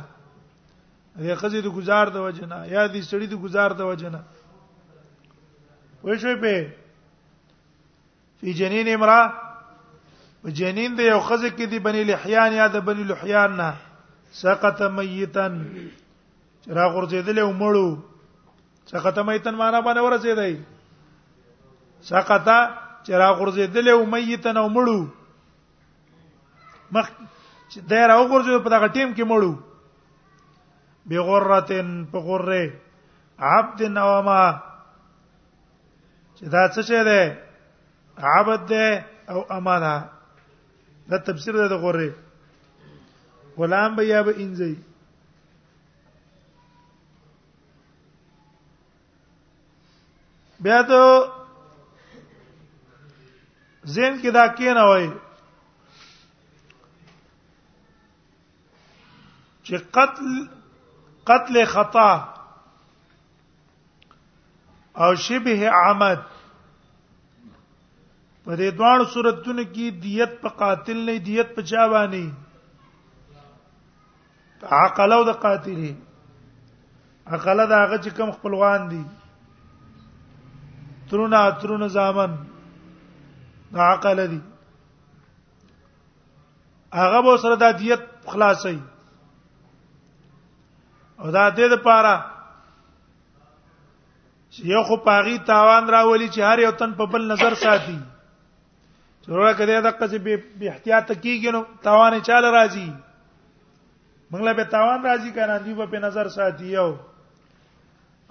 دې 1.24 1.35
خزي 1.35 1.62
د 1.62 1.67
گزار 1.77 2.05
د 2.09 2.17
وجه 2.25 2.45
نه 2.45 2.67
یا 2.67 2.88
دې 2.88 3.01
سړي 3.09 3.27
د 3.31 3.35
گزار 3.43 3.71
د 3.74 3.81
وجه 3.89 4.09
نه 4.09 4.21
وښوي 6.03 6.35
په 6.41 6.55
فی 8.45 8.53
جنین 8.53 8.87
امرا 8.93 9.21
جنین 10.57 10.95
د 10.97 11.07
یو 11.07 11.19
خزه 11.27 11.49
کې 11.51 11.65
دی 11.69 11.77
بنی 11.85 12.01
لحیان 12.07 12.53
یا 12.53 12.65
د 12.73 12.77
بنی 12.87 13.03
لحیان 13.11 13.51
نه 13.59 13.69
سقط 14.39 14.81
میتن 14.97 15.53
را 16.77 16.83
غورځیدل 16.95 17.39
او 17.43 17.47
مړو 17.61 17.97
سقط 18.91 19.17
میتن 19.29 19.55
معنا 19.61 19.79
باندې 19.81 20.01
ورسېدای 20.05 20.53
سقط 22.09 22.47
چې 23.05 23.11
را 23.21 23.29
غورځیدل 23.39 23.87
او 23.93 24.05
میتن 24.11 24.57
او 24.61 24.65
مړو 24.69 25.07
مخ 26.97 27.07
چې 27.69 27.77
دا 27.93 28.01
را 28.11 28.17
غورځیدل 28.29 28.61
په 28.67 28.75
دغه 28.75 28.87
ټیم 28.99 29.15
کې 29.17 29.23
مړو 29.23 29.53
بغورتن 31.09 31.89
په 32.13 32.19
غره 32.29 32.73
عبد 33.49 33.81
نوما 33.95 34.45
چې 36.37 36.43
دا 36.57 36.67
څه 36.75 36.81
شه 36.91 37.03
ده 37.09 37.44
عبد 38.19 38.65
ده 38.65 39.05
او 39.29 39.41
امانه 39.53 40.10
دا 41.10 41.17
تفسیر 41.17 41.55
ده 41.55 41.67
د 41.67 41.74
غوري 41.81 42.13
غلام 43.57 43.95
به 43.95 44.05
یا 44.05 44.24
به 44.24 44.34
انځي 44.36 44.75
بیا 50.60 50.81
ته 50.88 51.01
زین 53.84 54.22
کې 54.22 54.29
دا 54.34 54.48
کین 54.48 54.77
وای 54.77 55.10
چې 59.63 59.77
قتل 59.91 60.48
قتل 61.27 61.65
خطا 61.65 62.12
او 64.95 65.15
شبه 65.15 65.69
عمد 65.69 66.35
په 68.45 68.55
دې 68.59 68.69
دواړو 68.79 69.05
صورتونو 69.13 69.63
کې 69.75 69.85
دیت 70.01 70.33
په 70.41 70.49
قاتل 70.57 70.97
نه 71.05 71.13
دیت 71.29 71.47
په 71.55 71.61
چا 71.69 71.85
باندې 71.93 74.67
عقلو 74.81 75.17
د 75.29 75.39
قاتل 75.45 75.79
عقل 77.37 77.63
دا 77.71 77.79
هغه 77.83 77.97
چې 78.03 78.09
کوم 78.17 78.31
خپلوان 78.37 78.85
دي 78.91 79.01
ترونه 81.09 81.39
ترونه 81.63 81.87
زامن 81.95 82.37
دا 83.73 83.81
عقل 83.93 84.19
دي 84.27 84.39
هغه 87.01 87.19
به 87.25 87.33
سره 87.45 87.55
د 87.67 87.69
دیت 87.83 88.05
خلاصي 88.33 88.79
او 88.79 91.29
دا 91.31 91.49
د 91.49 91.55
دې 91.55 91.71
لپاره 91.77 92.13
یو 94.73 94.81
خو 94.89 94.95
پاغي 95.09 95.37
تاوان 95.51 95.83
راولي 95.97 96.27
چې 96.29 96.39
هر 96.49 96.57
یو 96.69 96.77
تن 96.81 96.89
په 97.01 97.05
بل 97.15 97.21
نظر 97.31 97.53
ساتي 97.63 97.99
ضروره 99.27 99.53
کده 99.53 99.82
دا 99.82 99.91
که 100.08 100.20
به 100.20 100.44
احتیاط 100.62 101.12
کیږي 101.12 101.51
نو 101.51 101.63
تاوان 101.84 102.22
چاله 102.22 102.50
راځي 102.58 102.88
موږ 104.32 104.41
له 104.48 104.53
به 104.53 104.63
تاوان 104.63 105.01
راځي 105.05 105.32
کنه 105.36 105.58
دی 105.65 105.74
په 105.75 106.00
نظر 106.05 106.27
ساتي 106.38 106.65
یو 106.78 106.89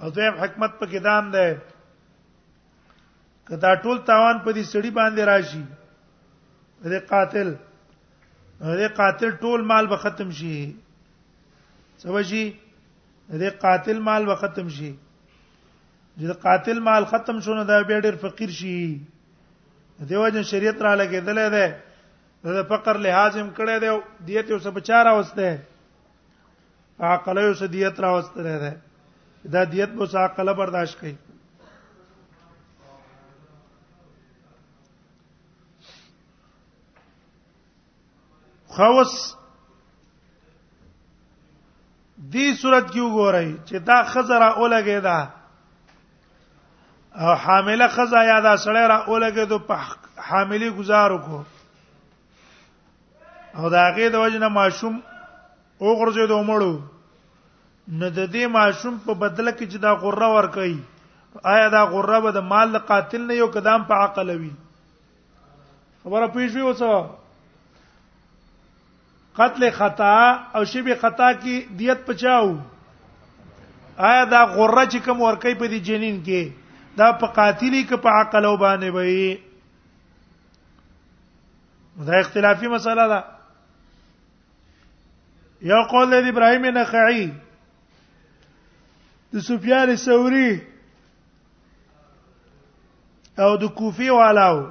او 0.03 0.11
دیم 0.11 0.35
حکمت 0.42 0.73
په 0.79 0.87
کدام 0.87 1.31
ده 1.31 1.57
کدا 3.51 3.75
ټول 3.83 3.99
تاوان 4.07 4.37
په 4.45 4.53
دې 4.57 4.64
سړي 4.73 4.90
باندې 4.90 5.23
راشي 5.31 5.64
دې 6.83 7.01
قاتل 7.11 7.49
دې 8.81 8.88
قاتل 8.99 9.31
ټول 9.47 9.61
مال 9.71 9.87
به 9.87 9.97
ختم 9.97 10.31
شي 10.31 10.55
سبا 12.05 12.23
شي 12.23 12.45
دې 13.31 13.51
قاتل 13.66 13.99
مال 14.11 14.27
به 14.31 14.35
ختم 14.45 14.68
شي 14.77 14.92
چې 16.18 16.40
قاتل 16.47 16.81
مال 16.90 17.05
ختم 17.14 17.40
شونه 17.49 17.64
دا 17.73 17.83
به 17.83 18.01
ډېر 18.01 18.14
فقیر 18.27 18.51
شي 18.61 18.79
دیو 19.98 20.28
جن 20.28 20.42
شریعت 20.42 20.83
را 20.83 20.94
لګیدلې 20.94 21.48
ده 21.54 21.83
د 22.44 22.62
فقر 22.68 22.96
لحاظم 23.07 23.50
کړه 23.57 23.78
دی 23.78 23.90
دیت 24.26 24.50
اوس 24.50 24.66
په 24.74 24.80
چار 24.90 25.07
اوسته 25.09 25.61
عقل 27.11 27.37
یو 27.42 27.54
سدیت 27.61 28.00
را 28.00 28.09
اوسته 28.14 28.42
ده 28.42 28.74
دا 29.52 29.64
دیت 29.64 29.90
به 29.94 30.07
سا 30.07 30.24
عقل 30.24 30.52
برداشت 30.54 30.98
کوي 31.00 31.14
خوص 38.76 39.14
دې 42.35 42.46
صورت 42.62 42.87
کې 42.92 43.00
وګورئ 43.07 43.48
چې 43.68 43.76
دا 43.88 43.98
خزر 44.12 44.42
اولګه 44.57 45.00
ده 45.07 45.18
او 47.14 47.35
حامله 47.35 47.88
خزا 47.88 48.22
یا 48.24 48.38
دا 48.40 48.57
سړی 48.64 48.87
را 48.88 48.96
اولګه 49.05 49.44
دو 49.48 49.59
په 49.59 49.77
حاملي 50.29 50.70
گزارو 50.77 51.18
کو 51.27 51.42
او 53.57 53.68
دا 53.70 53.85
هغه 53.90 54.09
د 54.14 54.16
وجنه 54.22 54.48
ماشوم 54.57 54.94
او 55.83 55.94
غرزه 56.00 56.27
دوه 56.33 56.42
مړو 56.48 56.74
نه 58.00 58.11
د 58.11 58.31
دې 58.31 58.46
ماشوم 58.57 58.98
په 59.07 59.14
بدله 59.20 59.50
کې 59.50 59.66
چې 59.72 59.79
دا 59.87 59.92
غره 60.03 60.29
ور 60.35 60.46
کوي 60.57 60.79
آیا 61.53 61.68
دا 61.68 61.85
غره 61.92 62.20
به 62.24 62.31
د 62.38 62.46
مال 62.48 62.79
قاتل 62.90 63.20
نه 63.27 63.35
یو 63.42 63.46
قدم 63.59 63.85
په 63.92 64.00
عقل 64.07 64.31
وي 64.31 64.50
خبره 66.03 66.27
پیښوي 66.27 66.62
وسه 66.62 67.11
قتل 69.37 69.68
خطا 69.79 70.16
او 70.55 70.64
شبه 70.74 70.94
خطا 71.07 71.31
کې 71.38 71.77
دیت 71.79 72.05
پچاو 72.11 72.59
آیا 74.11 74.24
دا 74.24 74.44
غره 74.46 74.87
چې 74.87 74.98
کوم 75.09 75.20
ور 75.22 75.35
کوي 75.35 75.55
په 75.55 75.66
دې 75.66 75.79
جنین 75.92 76.22
کې 76.24 76.63
دا 76.96 77.11
په 77.20 77.26
قاتلی 77.37 77.83
کې 77.88 77.96
په 78.02 78.09
عقل 78.18 78.44
او 78.44 78.57
باندې 78.57 78.90
وي 78.94 79.38
دا 82.07 82.18
اختلافي 82.20 82.68
مسله 82.68 83.07
ده 83.09 83.24
یو 85.62 85.83
قول 85.90 86.11
د 86.11 86.14
ابراهیم 86.28 86.64
نخعی 86.78 87.33
د 89.33 89.38
سفیان 89.48 89.96
ثوری 89.96 90.61
او 93.38 93.57
د 93.57 93.64
کوفی 93.78 94.11
والاو 94.11 94.68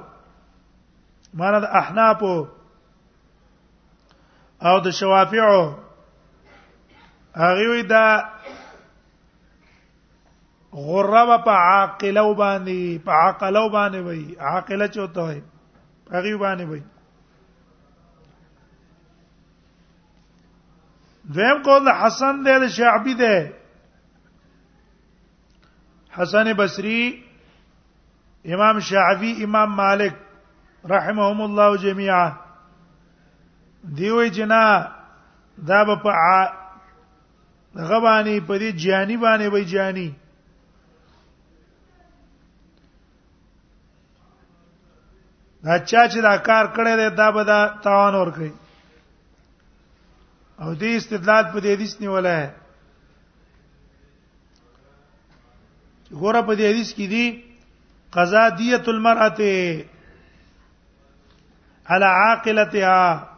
مانه 1.34 1.60
د 1.60 1.64
احناف 1.80 2.22
او 2.22 2.48
د 4.80 4.90
شوافیعو 4.90 5.74
هغه 7.36 7.64
وی 7.70 7.82
دا 7.82 8.06
غره 10.74 11.36
په 11.46 11.50
عاقله 11.70 12.34
باندې 12.34 12.78
په 13.06 13.12
عقله 13.26 13.62
باندې 13.76 14.00
وای 14.06 14.22
عاقله 14.40 14.86
چوته 14.94 15.20
وای 15.22 15.40
هغه 16.12 16.36
باندې 16.36 16.64
وای 16.70 16.82
دویم 21.34 21.58
قول 21.66 21.88
حسن 22.00 22.34
دی 22.44 22.68
شعبی 22.78 23.14
دی 23.20 23.36
حسن 26.16 26.52
بصری 26.56 27.22
امام 28.54 28.78
شافعی 28.80 29.44
امام 29.44 29.70
مالک 29.74 30.14
رحمهم 30.90 31.40
الله 31.42 31.76
جميعا 31.86 32.26
دیوی 34.02 34.28
جنا 34.34 34.66
دا 35.70 35.84
په 36.02 36.12
غبانی 37.76 38.40
په 38.40 38.54
دې 38.58 38.70
جانی 38.76 39.16
باندې 39.16 39.52
وای 39.52 39.64
جانی 39.64 40.14
دا 45.64 45.76
چا 45.78 46.06
چې 46.12 46.20
دا 46.20 46.36
کار 46.48 46.64
کړی 46.76 46.94
دی 46.96 47.08
دا 47.16 47.30
به 47.34 47.42
دا 47.50 47.58
تاوان 47.84 48.14
ور 48.14 48.30
کوي 48.36 48.52
او 50.62 50.68
دې 50.74 50.92
استدلال 50.96 51.44
په 51.52 51.58
دې 51.60 51.70
حدیث 51.76 51.94
نیولای 52.00 52.42
غوړه 56.20 56.40
په 56.48 56.54
دې 56.58 56.64
حدیث 56.72 56.92
کې 56.94 57.06
دی 57.06 57.44
قضا 58.16 58.44
دیت 58.58 58.88
المرأه 58.88 59.88
على 61.88 62.06
عاقلتها 62.06 63.28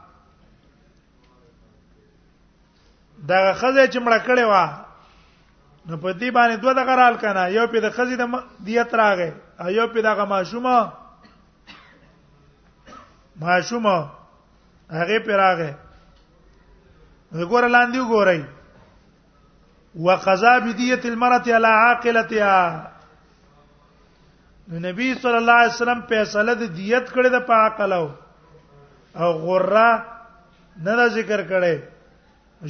دا 3.28 3.52
خزه 3.52 3.86
چې 3.86 3.98
مړه 3.98 4.20
کړې 4.26 4.44
و 4.54 4.56
نو 5.86 5.96
په 5.96 6.12
دې 6.20 6.30
باندې 6.30 6.56
دوه 6.60 6.72
دغه 6.82 6.94
رال 7.02 7.16
کنه 7.24 7.44
یو 7.56 7.64
په 7.72 7.80
د 7.88 7.96
خزې 7.96 8.14
د 8.16 8.24
دیت 8.70 8.94
راغې 9.02 9.30
او 9.62 9.70
یو 9.78 9.86
په 9.94 10.00
دغه 10.12 10.24
ماشومه 10.36 10.78
ماشوم 13.40 13.86
هغه 14.90 15.18
پیراغه 15.28 15.70
وګوره 17.36 17.68
لاندې 17.68 18.00
وګورئ 18.00 18.40
وقضا 20.06 20.52
بدیه 20.64 21.00
المرأة 21.04 21.46
على 21.56 21.68
عاقلتها 21.80 22.92
نو 24.68 24.78
نبی 24.84 25.08
صلی 25.24 25.36
الله 25.40 25.52
علیه 25.60 25.74
وسلم 25.74 26.00
فیصله 26.12 26.54
د 26.60 26.70
دیت 26.76 27.10
کړې 27.12 27.28
د 27.28 27.46
پاکلو 27.46 28.08
او 29.24 29.30
غره 29.44 30.04
نه 30.84 31.06
ذکر 31.16 31.40
کړي 31.42 31.80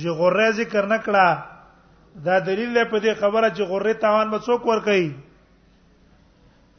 چې 0.00 0.08
غره 0.22 0.48
ذکر 0.60 0.86
نه 0.94 0.98
کړه 1.04 2.24
دا 2.26 2.38
دلیل 2.48 2.74
دی 2.74 2.84
په 2.84 2.98
دې 2.98 3.14
خبره 3.24 3.48
چې 3.50 3.62
غره 3.72 3.92
تاوان 4.06 4.30
به 4.34 4.38
څوک 4.48 4.64
ور 4.72 4.80
کوي 4.90 5.06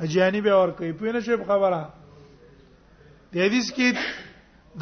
اجانی 0.05 0.41
به 0.49 0.53
ور 0.63 0.69
کوي 0.81 0.91
په 1.03 1.11
نه 1.17 1.25
شی 1.29 1.35
خبره 1.53 1.85
د 3.31 3.35
حدیث 3.45 3.71
کې 3.75 3.87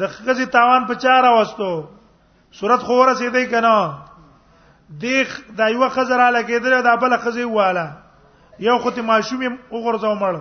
د 0.00 0.06
خزې 0.14 0.44
تاوان 0.56 0.84
په 0.86 0.94
چار 1.04 1.24
واستو 1.36 1.70
صورت 2.58 2.80
خو 2.88 2.94
ورسېدې 2.94 3.46
کنه 3.52 4.72
دیخ 5.02 5.40
دا 5.58 5.68
یو 5.76 5.88
خزر 5.94 6.20
اله 6.26 6.42
کېدل 6.50 6.82
دا 6.88 6.94
بل 7.04 7.16
خزې 7.16 7.44
واله 7.44 7.90
یو 8.68 8.78
خو 8.84 8.90
ته 8.98 9.02
ماشوم 9.10 9.42
وګرځاو 9.70 10.14
مړ 10.14 10.34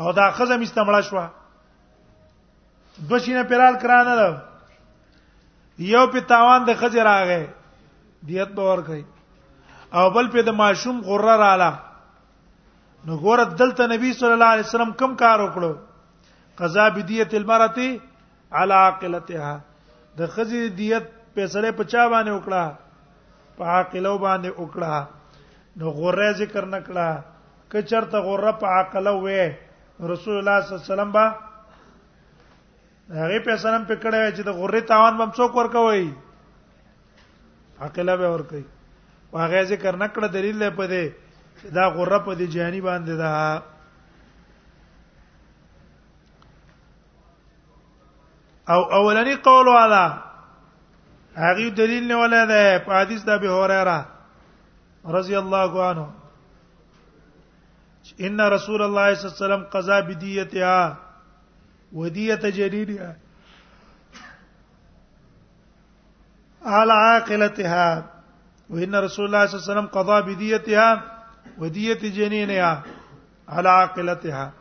او 0.00 0.12
دا 0.18 0.30
خزه 0.38 0.56
مستمړه 0.56 1.00
شوه 1.00 1.28
دوشینه 3.12 3.42
پرال 3.50 3.78
کرانه 3.84 4.14
ده 4.16 4.42
یو 5.92 6.04
په 6.12 6.20
تاوان 6.32 6.64
د 6.66 6.74
خځه 6.82 7.02
راغې 7.02 7.46
دیت 8.28 8.48
به 8.58 8.62
ور 8.70 8.82
کوي 8.88 9.04
او 9.98 10.10
بل 10.16 10.30
په 10.34 10.42
د 10.48 10.56
ماشوم 10.60 11.00
غره 11.08 11.34
رااله 11.44 11.72
نو 13.06 13.18
ګوره 13.24 13.44
دلته 13.62 13.86
نبی 13.94 14.12
صلی 14.20 14.32
الله 14.36 14.46
علیه 14.54 14.64
وسلم 14.68 14.92
کم 15.02 15.14
کار 15.24 15.38
وکړو 15.44 15.72
قضا 16.58 16.88
بدیت 16.94 17.34
المرته 17.34 17.98
على 18.52 18.74
عاقلتها 18.74 19.60
د 20.18 20.26
خزي 20.34 20.68
دیت 20.80 21.04
پیسې 21.36 21.70
په 21.78 21.84
چا 21.94 22.02
باندې 22.14 22.30
وکړه 22.36 22.64
په 23.60 23.64
عاقلو 23.76 24.14
باندې 24.26 24.50
وکړه 24.58 24.92
نو 25.82 25.86
غره 25.96 26.30
ذکر 26.42 26.64
نکړه 26.76 27.08
که 27.74 27.80
چرته 27.92 28.18
غره 28.28 28.52
په 28.62 28.66
عاقلو 28.76 29.14
وې 29.24 29.44
رسول 30.12 30.34
الله 30.38 30.58
صلی 30.60 30.70
الله 30.70 30.80
علیه 30.80 30.92
وسلم 30.92 31.10
با 31.18 31.24
هغه 33.22 33.36
پیسې 33.46 33.68
هم 33.74 33.84
پکړه 33.90 34.20
چې 34.36 34.42
د 34.52 34.58
غره 34.62 34.80
تاوان 34.94 35.16
بم 35.22 35.30
څوک 35.40 35.54
ورکوي 35.62 36.08
عاقله 37.84 38.14
به 38.24 38.28
ورکوي 38.38 38.64
هغه 39.42 39.60
ذکر 39.74 39.92
نکړه 39.96 40.26
دلیل 40.40 40.64
په 40.80 40.84
دې 40.94 41.04
دا 41.74 41.88
غره 41.88 42.18
په 42.18 42.34
دې 42.34 42.44
جهانی 42.58 42.80
باندې 42.88 43.14
ده 43.24 43.30
او 48.68 48.82
اولنی 48.94 49.36
قول 49.36 49.68
والا 49.68 50.22
هغه 51.36 51.68
دلیل 51.70 52.06
نه 52.08 52.16
ولاده 52.16 52.78
په 52.86 52.92
حدیث 53.00 53.22
د 53.24 53.28
ابي 53.28 53.48
هريره 53.48 54.06
رضی 55.04 55.36
الله 55.36 55.86
عنه 55.88 56.06
ان 58.20 58.40
رسول 58.40 58.82
الله 58.82 59.14
صلی 59.14 59.28
الله 59.28 59.36
علیه 59.36 59.44
وسلم 59.46 59.64
قضا 59.72 59.96
ا 60.64 60.96
ودیه 61.94 62.50
جریریه 62.58 63.16
على 66.64 66.92
عاقلتها 66.92 68.04
وان 68.70 68.94
رسول 68.94 69.24
الله 69.26 69.46
صلى 69.46 69.54
الله 69.54 69.66
عليه 69.66 69.72
وسلم 69.72 69.90
قضى 69.98 70.22
بديتها 70.34 71.02
ودية 71.58 72.02
جنينها 72.18 72.82
على 73.48 73.68
عاقلتها 73.68 74.52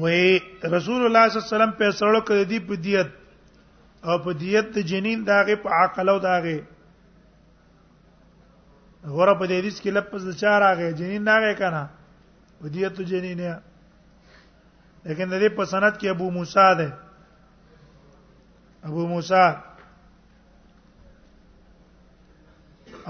وې 0.00 0.72
رسول 0.74 1.00
الله 1.06 1.24
صلی 1.26 1.38
الله 1.38 1.48
علیه 1.48 1.56
وسلم 1.56 1.72
په 1.80 1.86
سړو 2.00 2.20
کې 2.26 2.44
دی 2.50 2.58
په 2.68 2.74
دیت 2.86 3.08
او 4.08 4.14
په 4.26 4.30
دیت 4.42 4.66
د 4.76 4.84
جنین 4.90 5.18
داغه 5.30 5.56
په 5.64 5.68
عقل 5.82 6.06
او 6.12 6.18
داغه 6.28 6.56
غره 9.16 9.34
په 9.38 9.44
دې 9.48 9.54
حدیث 9.62 9.76
کې 9.82 9.90
لپس 9.98 10.20
د 10.28 10.38
چار 10.42 10.60
هغه 10.70 10.86
جنین 11.00 11.22
داغه 11.30 11.50
کنا 11.62 11.82
په 12.60 12.66
دیت 12.76 12.96
جنین 13.10 13.40
نه 13.42 13.54
لیکن 15.06 15.28
د 15.32 15.34
دې 15.42 15.50
په 15.58 15.64
سند 15.72 15.94
کې 16.00 16.08
ابو 16.14 16.26
موسی 16.36 16.70
ده 16.78 16.88
ابو 18.92 19.02
موسی 19.12 19.48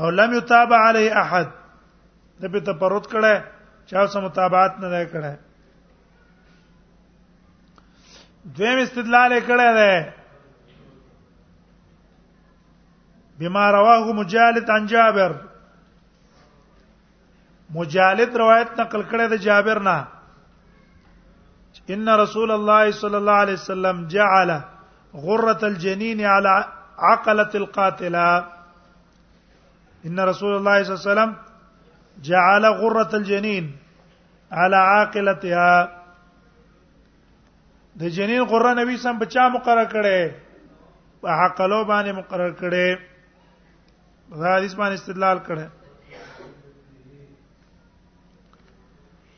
او 0.00 0.09
لم 0.18 0.31
یتابع 0.38 0.79
علی 0.88 1.07
احد 1.22 1.48
د 2.42 2.53
په 2.57 2.66
تپرد 2.70 3.05
کړه 3.12 3.35
چا 3.92 4.05
سم 4.12 4.22
متابعت 4.24 4.72
نه 4.83 4.88
کړه 5.14 5.35
دویم 8.44 8.79
استدلال 8.83 9.33
کړه 9.40 9.72
ده 9.76 10.12
بما 13.38 13.64
رواه 13.76 14.12
مجالد 14.20 14.70
عن 14.70 14.87
جابر 14.92 15.33
مجالد 17.74 18.37
روایت 18.44 18.81
نقل 18.81 19.03
کړه 19.11 19.26
ده 19.35 19.37
جابر 19.48 19.79
نه 19.90 20.07
ان 21.96 22.09
رسول 22.22 22.50
الله 22.57 22.90
صلى 23.03 23.16
الله 23.16 23.33
عليه 23.42 23.53
وسلم 23.61 24.03
جعل 24.16 24.57
غره 25.29 25.59
الجنين 25.70 26.20
على 26.20 26.64
عقله 26.98 27.50
القاتله 27.62 28.26
ان 30.07 30.20
رسول 30.33 30.57
الله 30.57 30.83
صلى 30.85 30.94
الله 30.94 31.03
عليه 31.03 31.12
وسلم 31.20 31.37
جعل 32.33 32.66
غره 32.83 33.09
الجنين 33.22 33.72
على 34.53 34.76
عاقلتها 34.76 35.99
د 37.98 38.09
جنین 38.16 38.44
قران 38.48 38.76
نبی 38.81 38.96
سم 39.03 39.18
بچا 39.18 39.48
مقرر 39.59 39.85
کړي 39.85 40.33
په 41.22 41.29
عقلو 41.44 41.85
باندې 41.85 42.12
مقرر 42.18 42.50
کړي 42.61 42.87
دا 44.40 44.57
حدیث 44.57 44.74
باندې 44.74 44.94
استدلال 44.94 45.38
کړي 45.46 45.66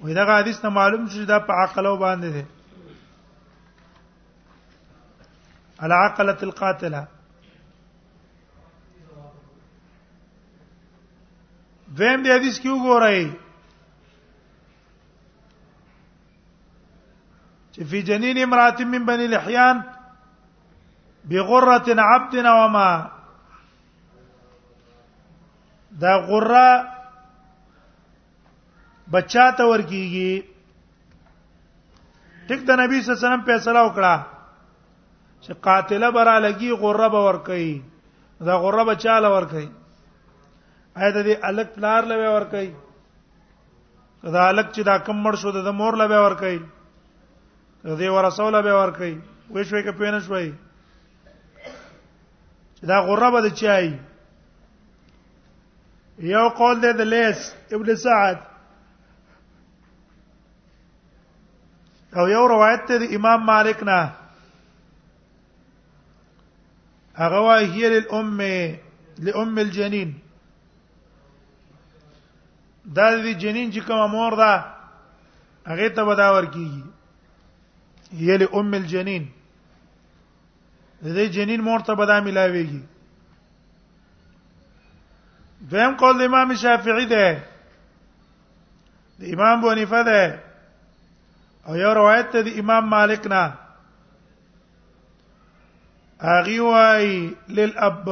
وې 0.03 0.13
دا 0.15 0.25
حدیث 0.41 0.59
ته 0.61 0.69
معلوم 0.69 1.09
شو 1.09 1.25
دا 1.25 1.39
په 1.49 1.53
عقلو 1.65 1.97
باندې 1.97 2.29
دي 2.33 2.45
العقلة 5.83 6.37
القاتلة 6.43 7.07
دویم 11.97 12.23
دې 12.25 12.31
حدیث 12.37 12.61
کې 12.61 12.71
وګورئ 12.71 13.31
چې 17.75 17.81
فی 17.91 18.01
جنین 18.09 18.37
امرات 18.43 18.81
من 18.95 19.05
بنی 19.09 19.27
لحیان 19.35 19.77
بغره 21.31 21.75
عبدنا 22.15 22.53
وما 22.61 22.89
دا 26.03 26.15
غره 26.27 26.69
بچا 29.15 29.45
ته 29.61 29.69
ورکیږي 29.71 30.33
ټیک 32.49 32.61
د 32.71 32.81
نبی 32.83 32.99
صلی 33.01 33.11
الله 33.11 33.21
علیه 33.21 33.29
وسلم 33.29 33.45
فیصله 33.51 33.81
وکړه 33.87 34.15
چې 35.43 35.53
قاتله 35.67 36.09
برا 36.19 36.37
لګي 36.47 36.71
غره 36.85 37.09
به 37.15 37.21
ور 37.29 37.39
کوي 37.49 37.73
دا 38.51 38.55
غره 38.67 38.85
به 38.91 38.95
چاله 39.07 39.29
ور 39.35 39.47
کوي 39.55 39.67
اې 40.97 41.11
د 41.19 41.27
دې 41.27 41.35
الک 41.51 41.69
پلار 41.75 42.03
لوي 42.13 42.29
ور 42.37 42.45
کوي 42.55 42.71
دا 44.37 44.49
الک 44.49 44.67
چې 44.75 44.83
دا 44.93 44.97
کم 45.09 45.17
مړ 45.27 45.35
شو 45.45 45.53
د 45.71 45.81
مور 45.83 45.93
لوي 46.05 46.19
ور 46.25 46.35
کوي 46.45 46.59
دې 47.85 48.09
ورسوله 48.15 48.63
به 48.63 48.73
ور 48.79 48.91
کوي 48.97 49.19
وې 49.51 49.63
شوې 49.69 49.83
کې 49.85 49.93
پېنه 49.99 50.21
شوې 50.21 50.55
دا 52.91 52.97
غربه 53.07 53.41
د 53.43 53.47
چای 53.47 53.99
یو 56.33 56.49
قول 56.59 56.81
دی 56.83 56.93
د 56.93 57.01
لیس 57.15 57.53
ابن 57.75 57.95
سعد 57.97 58.39
او 62.17 62.27
یو 62.29 62.47
روایت 62.49 62.87
دی 62.89 62.99
د 62.99 63.15
امام 63.17 63.41
مالک 63.45 63.83
نه 63.83 64.13
هغه 67.17 67.41
وايي 67.41 67.67
هي 67.71 67.89
للام 67.89 68.41
لام 69.19 69.59
الجنين 69.59 70.19
دا 72.87 73.11
د 73.15 73.27
جنین 73.39 73.73
چې 73.73 73.81
کومه 73.87 74.07
مور 74.07 74.35
ده 74.37 74.65
هغه 75.67 75.89
ته 75.89 76.05
بداور 76.05 76.45
کیږي 76.47 76.92
هي 78.13 78.37
لام 78.39 78.73
الجنين 78.75 79.29
د 81.03 81.07
دې 81.07 81.27
جنین 81.35 81.61
مور 81.67 81.81
ته 81.87 81.95
به 81.99 82.07
دا 82.07 82.21
ملاويږي 82.21 82.83
دویم 85.71 85.95
قول 86.03 86.23
امام 86.25 86.55
شافعی 86.63 87.07
ده 87.13 87.33
د 89.21 89.33
امام 89.33 89.59
ابو 89.59 89.71
حنیفه 89.73 90.03
ده 90.11 90.41
او 91.67 91.75
یو 91.77 91.95
روایت 91.95 92.31
ته 92.33 92.41
د 92.43 92.49
امام 92.61 92.85
مالک 92.91 93.27
نه 93.35 93.53
اغي 96.35 96.61
واي 96.61 97.35
للاب 97.49 98.09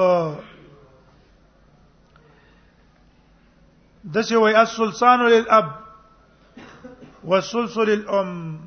دسه 4.15 4.37
واي 4.37 4.55
السلطان 4.63 5.21
للاب 5.27 5.69
والسلسل 7.25 7.85
للام 7.89 8.61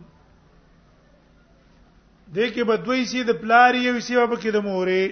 دې 2.36 2.46
کې 2.54 2.64
به 2.70 2.76
دوی 2.86 3.02
سي 3.12 3.20
د 3.30 3.38
پلار 3.42 3.74
یو 3.88 3.96
سي 4.06 4.16
به 4.30 4.36
کې 4.42 4.50
د 4.56 4.58
مورې 4.70 5.04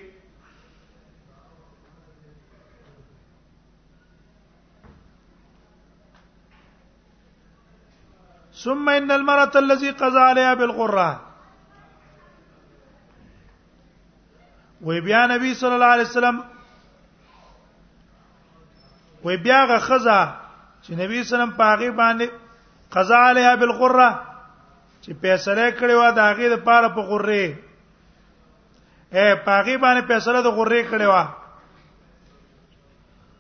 ثم 8.64 8.88
ان 8.90 9.12
المرأة 9.12 9.54
الذي 9.64 9.92
قضى 9.92 10.20
عليها 10.32 10.54
بالقرة 10.54 11.10
وی 14.86 15.02
بیا 15.08 15.24
نبی 15.32 15.54
صلی 15.60 15.74
الله 15.74 15.92
علیه 15.96 16.10
وسلم 16.12 16.38
وی 19.26 19.38
بیا 19.46 19.60
غ 19.70 19.82
خزا 19.88 20.20
چې 20.84 20.92
نبی 21.02 21.20
صلی 21.24 21.24
الله 21.24 21.32
علیه 21.32 21.32
وسلم 21.36 21.54
پاغي 21.62 21.90
باندې 21.92 22.28
قضا 22.96 23.20
عليها 23.30 23.56
بالقره 23.56 24.22
چې 25.04 25.12
فیصله 25.22 25.66
کړې 25.80 25.96
و 25.98 26.02
د 26.18 26.20
هغه 26.30 26.48
د 26.54 26.58
پاره 26.66 26.90
په 26.96 27.02
غره 27.10 27.44
اے 29.18 29.26
پاغي 29.46 29.76
باندې 29.84 30.02
فیصله 30.10 30.40
د 30.44 30.48
غره 30.58 30.82
کړې 30.92 31.08
و 31.10 31.16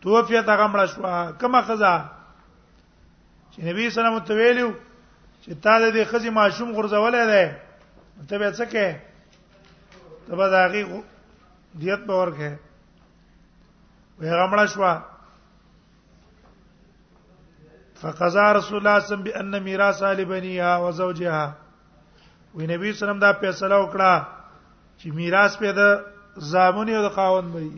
توفیه 0.01 0.41
تا 0.47 0.53
غمړه 0.59 0.85
شو 0.91 0.99
کما 1.41 1.59
خزا 1.67 1.93
چې 3.51 3.59
نبی 3.69 3.89
سلام 3.97 4.17
ته 4.29 4.33
ویلو 4.39 4.69
چې 5.43 5.51
تا 5.63 5.73
د 5.83 5.85
دې 5.95 6.03
خزي 6.11 6.29
ماشوم 6.39 6.69
غرزولې 6.77 7.23
ده 7.31 7.43
ته 8.27 8.35
به 8.39 8.51
څه 8.57 8.65
کې 8.71 8.87
ته 10.25 10.33
به 10.37 10.45
د 10.49 10.53
هغه 10.53 11.03
دیت 11.79 12.01
باور 12.09 12.29
کې 12.37 12.51
وې 14.19 14.31
غمړه 14.39 14.65
شو 14.73 14.81
فقضى 18.01 18.45
رسول 18.57 18.77
الله 18.77 18.99
صلی 18.99 19.15
الله 19.15 19.25
علیه 19.25 19.35
وسلم 19.35 19.51
بان 19.51 19.63
میراث 19.63 20.01
ال 20.03 20.25
بنیها 20.25 20.81
وزوجها 20.87 21.53
وی 22.55 22.67
نبی 22.67 22.93
صلی 22.93 22.97
الله 23.09 23.17
علیه 23.17 23.17
وسلم 23.17 23.19
دا 23.19 23.31
فیصله 23.41 23.77
وکړه 23.83 24.27
چې 24.99 25.05
میراث 25.07 25.57
په 25.57 25.71
د 25.77 26.01
زامن 26.37 26.89
او 26.89 27.03
د 27.03 27.09
خاوند 27.15 27.55
وي 27.55 27.71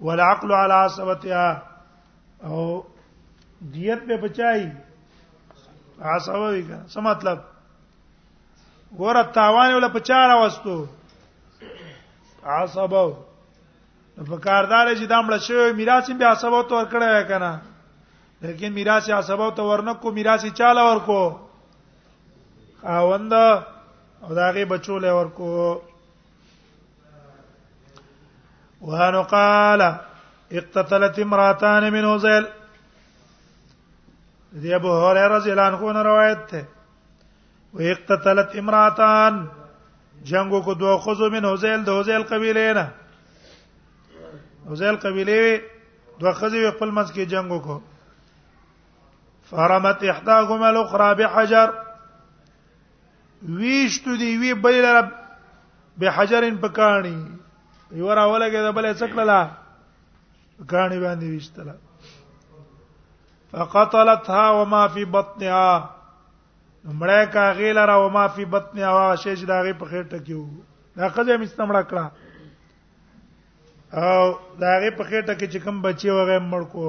والعقل 0.00 0.52
على 0.52 0.72
عصبتها 0.72 1.62
او 2.44 2.84
دیت 3.72 4.04
به 4.06 4.16
بچای 4.16 4.70
عصبه 6.02 6.48
وی 6.52 6.62
کا 6.62 6.78
څه 6.88 6.96
مطلب 6.96 7.38
ګوره 8.98 9.22
تاوان 9.34 9.74
ولا 9.74 9.88
پچار 9.88 10.30
واستو 10.36 10.86
عصبه 12.46 13.16
په 14.16 14.38
کاردار 14.38 14.94
چې 14.94 15.06
دا 15.06 15.22
مړ 15.22 15.36
شوی 15.48 15.72
میراث 15.72 16.10
به 16.10 16.26
عصبه 16.26 16.62
تور 16.68 16.84
کړه 16.84 17.28
کنه 17.28 17.60
لیکن 18.44 18.72
میراث 18.72 19.08
عصبه 19.10 19.50
ته 19.56 19.62
ورنکو 19.62 20.10
میراث 20.12 20.44
چاله 20.58 20.82
ورکو 20.90 21.22
خاوند 22.82 23.32
او 24.26 24.30
داغه 24.38 24.64
بچو 24.70 24.98
له 24.98 25.10
ورکو 25.18 25.80
وهن 28.86 29.16
قال 29.22 29.82
اقتتلت 30.50 31.18
امراتان 31.18 31.90
من 31.90 32.04
وزيل 32.04 32.44
دی 34.52 34.74
ابو 34.74 34.90
هريره 35.00 35.28
رضی 35.36 35.50
الله 35.50 35.76
عنه 35.90 36.02
روایت 36.02 36.46
ته 36.50 36.64
و 37.74 37.80
اقتتلت 37.82 38.56
امراتان 38.56 39.50
جنگو 40.24 40.60
کو 40.60 40.72
دوه 40.74 40.98
خزو 41.00 41.28
من 41.30 41.44
وزيل 41.44 41.84
د 41.84 41.88
وزيل 41.88 42.22
قبيله 42.22 42.72
نه 42.72 42.86
وزيل 44.68 44.96
قبيله 44.96 45.60
دوه 46.20 46.32
خزو 46.32 46.70
خپل 46.70 46.90
منځ 46.90 47.08
کې 47.12 47.26
جنگو 47.32 47.58
کو 47.60 47.80
فرمت 49.50 50.04
احداهما 50.10 50.66
الاخرى 50.70 51.08
بحجر 51.18 51.68
ویشتو 53.56 54.12
دی 54.16 54.30
وی 54.38 54.54
بیل 54.60 54.84
رب 54.84 55.10
به 55.98 56.10
حجرن 56.16 56.56
پکانی 56.60 57.18
یو 57.98 58.08
را 58.18 58.24
ولګه 58.32 58.60
د 58.66 58.68
بلې 58.76 58.92
څکړه 59.00 59.40
پکانی 60.60 60.98
باندې 61.04 61.24
ویشتله 61.26 61.74
فقتلتها 63.52 64.44
وما 64.60 64.82
في 64.94 65.02
بطنها 65.16 65.72
مړه 66.98 67.22
کا 67.34 67.44
غیل 67.58 67.78
را 67.92 67.96
وما 68.06 68.24
في 68.38 68.44
بطنها 68.56 68.88
وا 68.94 69.08
شې 69.16 69.34
چې 69.38 69.44
داغه 69.44 69.72
په 69.72 69.86
خېټه 69.90 70.18
کې 70.26 70.34
وو 70.38 70.48
دا 70.96 71.04
قضې 71.08 71.34
مستمړه 71.44 71.82
کړه 71.92 72.06
او 74.08 74.22
داغه 74.60 74.90
په 74.96 75.04
خېټه 75.04 75.34
کې 75.38 75.46
چې 75.52 75.58
کوم 75.66 75.76
بچي 75.88 76.10
وغه 76.10 76.36
مړ 76.50 76.62
کو 76.72 76.84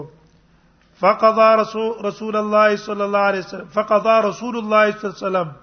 فقضى 1.00 1.48
رسول 1.62 1.96
رسول 2.06 2.36
الله 2.40 2.76
صلى 2.82 3.06
الله 3.06 3.20
عليه 3.20 3.40
وسلم 3.40 3.66
فقضى 3.66 4.28
رسول 4.28 4.58
الله 4.58 4.92
صلى 4.92 5.12
الله 5.12 5.40
عليه 5.40 5.48
وسلم 5.48 5.54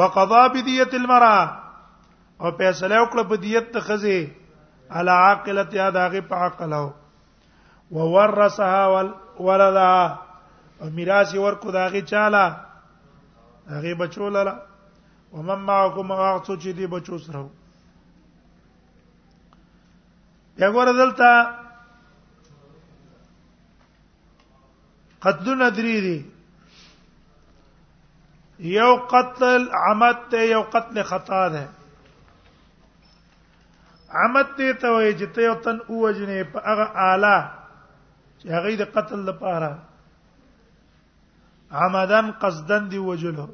وقضى 0.01 0.43
بدیت 0.55 0.93
المرأه 0.93 1.47
او 2.41 2.51
فیصله 2.57 2.95
وکړه 3.03 3.23
په 3.35 3.43
دیت 3.43 3.73
د 3.75 3.79
خزه 3.91 4.23
علا 4.99 5.17
عاقلت 5.27 5.73
یا 5.81 5.89
داغه 5.97 6.21
په 6.31 6.35
عقل 6.49 6.73
او 6.73 6.89
وورثها 7.91 8.87
ولدها 9.39 10.19
او 10.81 10.89
میراث 10.89 11.35
ورکو 11.35 11.71
داغه 11.71 12.01
چاله 12.01 12.55
هغه 13.69 13.93
بچو 13.95 14.29
لره 14.29 14.61
ومن 15.33 15.55
معكم 15.59 16.11
واغتو 16.11 16.55
چې 16.55 16.67
دی 16.75 16.87
بچو 16.87 17.17
سره 17.17 17.49
بیا 20.57 20.71
ګور 20.71 20.85
دلته 21.01 21.47
قتل 25.21 25.63
ندری 25.63 26.01
دی 26.01 26.31
یو 28.73 28.95
قتل 29.11 29.61
عمد 29.89 30.17
ته 30.29 30.37
یو 30.43 30.61
قتل 30.73 31.03
خطا 31.03 31.47
ده 31.49 31.69
عمد 34.13 34.47
ته 34.57 34.73
ته 34.73 34.89
وایي 34.91 35.15
چې 35.19 35.27
ته 35.35 35.41
یو 35.41 35.55
تن 35.55 35.79
اوجنې 35.89 36.43
په 36.53 36.59
هغه 36.65 36.83
اعلی 37.07 37.41
چې 38.41 38.47
هغه 38.57 38.69
د 38.77 38.83
قتل 38.95 39.19
لپاره 39.29 39.69
عمدن 41.83 42.25
قصدن 42.43 42.83
دی 42.91 42.99
وجلو 43.09 43.45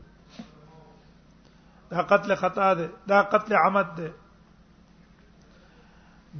دا 1.91 2.01
قتل 2.11 2.35
خطا 2.43 2.69
ده 2.77 2.87
دا 3.11 3.19
قتل 3.33 3.51
عمد 3.63 3.89
ده 3.97 4.13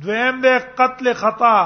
دویم 0.06 0.42
ده 0.46 0.54
قتل 0.82 1.14
خطا 1.24 1.58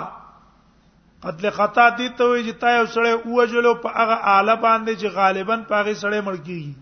قتل 1.25 1.45
خطا 1.59 1.85
دي 1.97 2.07
ته 2.17 2.23
وي 2.31 2.41
چې 2.47 2.53
تا 2.63 2.69
یو 2.77 2.85
سړی 2.95 3.13
وجلو 3.37 3.73
په 3.83 3.89
هغه 3.99 4.17
آله 4.39 4.55
باندې 4.65 4.93
چې 4.99 5.07
غالبا 5.19 5.55
په 5.69 5.75
هغه 5.79 5.93
سړی 6.03 6.21
مړ 6.27 6.35
کیږي 6.45 6.73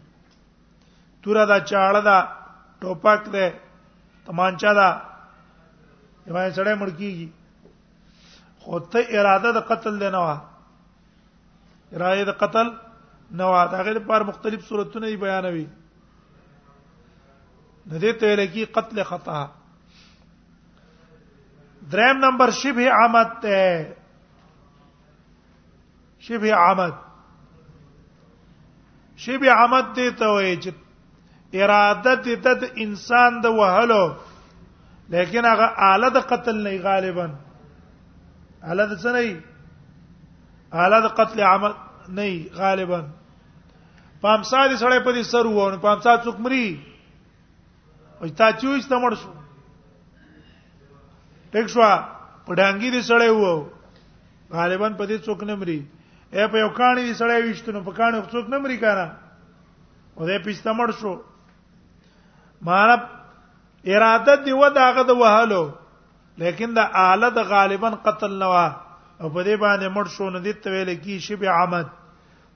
تورا 1.24 1.44
دا 1.52 1.60
چاړه 1.72 2.02
دا 2.10 2.18
ټوپک 2.82 3.24
ده 3.34 3.46
تمانچا 4.26 4.74
دا 4.80 4.90
یوه 6.28 6.52
سړی 6.56 6.76
مړ 6.82 6.90
کیږي 7.02 7.28
خو 8.64 8.80
ته 8.94 9.08
اراده 9.20 9.52
د 9.58 9.62
قتل 9.72 9.94
نه 10.14 10.20
وا 10.26 10.36
اراده 11.96 12.24
د 12.32 12.38
قتل 12.42 12.68
نه 13.40 13.46
وا 13.52 13.62
دا 13.74 13.82
غیر 13.88 14.00
پر 14.10 14.22
مختلف 14.30 14.62
صورتونه 14.70 15.12
بیانوي 15.26 15.66
د 17.92 18.04
دې 18.04 18.12
ته 18.24 18.36
لکی 18.42 18.66
قتل 18.78 19.04
خطا 19.12 19.40
دریم 21.92 22.18
نمبر 22.26 22.52
شبه 22.62 22.86
عمد 23.02 23.30
ته 23.44 23.60
شبه 26.28 26.52
عمد 26.68 26.96
شبه 29.26 29.50
عمد 29.62 29.88
دی 30.00 30.08
ته 30.22 30.26
وایي 30.36 30.56
چې 30.64 30.72
اراده 31.62 32.54
د 32.64 32.82
انسان 32.88 33.42
د 33.46 33.54
وهلو 33.60 34.04
لیکن 35.14 35.46
هغه 35.52 35.68
آله 35.92 36.10
د 36.18 36.26
قتل 36.32 36.58
نه 36.66 36.78
غالبا 36.90 37.28
اله 38.68 38.86
د 38.86 38.94
څه 39.02 39.12
نه 39.16 39.20
ای 39.20 39.40
اله 40.72 41.00
د 41.08 41.08
قتل 41.20 41.40
عمل 41.44 41.72
نه 42.16 42.22
ای 42.24 42.36
غالبا 42.56 43.02
پامسا 44.22 44.66
دي 44.68 44.76
سړی 44.78 45.00
په 45.04 45.12
دې 45.12 45.24
سر 45.32 45.46
وونه 45.48 45.78
پامسا 45.84 46.16
څوک 46.24 46.40
مري 46.40 46.80
او 48.22 48.28
تا 48.28 48.52
چويس 48.52 48.88
ته 48.88 49.00
مړ 49.00 49.14
شو 49.22 49.32
ټیک 51.52 51.68
شو 51.70 51.80
په 52.46 52.52
ډانګي 52.58 52.90
دي 52.92 53.02
سړی 53.02 53.30
وو 53.32 53.66
غالبا 54.52 54.90
په 54.98 55.06
دې 55.06 55.18
څوک 55.26 55.44
نه 55.44 55.56
مري 55.56 55.80
اے 56.34 56.48
په 56.48 56.58
یو 56.60 56.70
کاڼي 56.70 57.04
دي 57.04 57.14
سړی 57.14 57.50
وښتنو 57.50 57.84
په 57.88 57.92
کاڼي 57.92 58.22
څوک 58.32 58.50
نه 58.50 58.58
مري 58.60 58.78
کاره 58.78 59.08
او 60.18 60.26
دې 60.28 60.38
پښته 60.46 60.72
مړ 60.76 60.90
شو 61.00 61.22
مانه 62.62 63.10
اراده 63.92 64.36
دی 64.46 64.52
و 64.54 64.70
داغه 64.70 65.04
د 65.04 65.12
وهلو 65.20 65.64
لیکن 66.40 66.74
دا 66.76 66.84
آله 66.98 67.30
د 67.38 67.48
غالبا 67.52 67.90
قتل 68.04 68.34
نه 68.42 68.48
وا 68.52 68.68
او 69.22 69.28
په 69.36 69.42
دې 69.48 69.56
باندې 69.66 69.88
مړ 69.96 70.06
شو 70.16 70.28
نه 70.36 70.40
دي 70.46 70.52
ته 70.54 70.72
ویل 70.74 70.92
کی 71.06 71.16
شب 71.24 71.42
عمد 71.54 71.88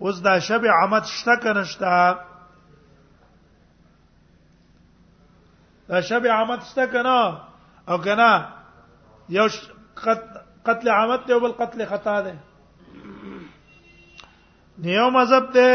اوس 0.03 0.19
دا 0.27 0.33
شب 0.49 0.65
عمد 0.79 1.03
شته 1.13 1.33
کنهشتا 1.45 1.97
دا 5.89 6.01
شب 6.09 6.27
عمد 6.37 6.61
شته 6.69 6.85
کنه 6.93 7.17
او 7.89 7.97
کنه 8.05 8.29
یو 9.37 9.47
قتل 10.67 10.89
عمد 10.99 11.25
دی 11.27 11.33
او 11.39 11.39
بل 11.47 11.51
قتل 11.57 11.83
خطا 11.89 12.13
دی 12.27 12.31
نیو 14.85 15.09
مذهب 15.17 15.51
دی 15.59 15.67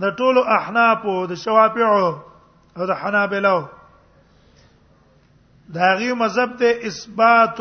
د 0.00 0.16
ټولو 0.22 0.42
احناف 0.58 1.06
او 1.14 1.16
د 1.34 1.40
شوافیع 1.44 1.88
او 1.96 2.86
د 2.92 3.00
حنابلو 3.02 3.56
داغي 5.72 6.12
مذهب 6.12 6.56
ته 6.58 6.78
اثبات 6.86 7.60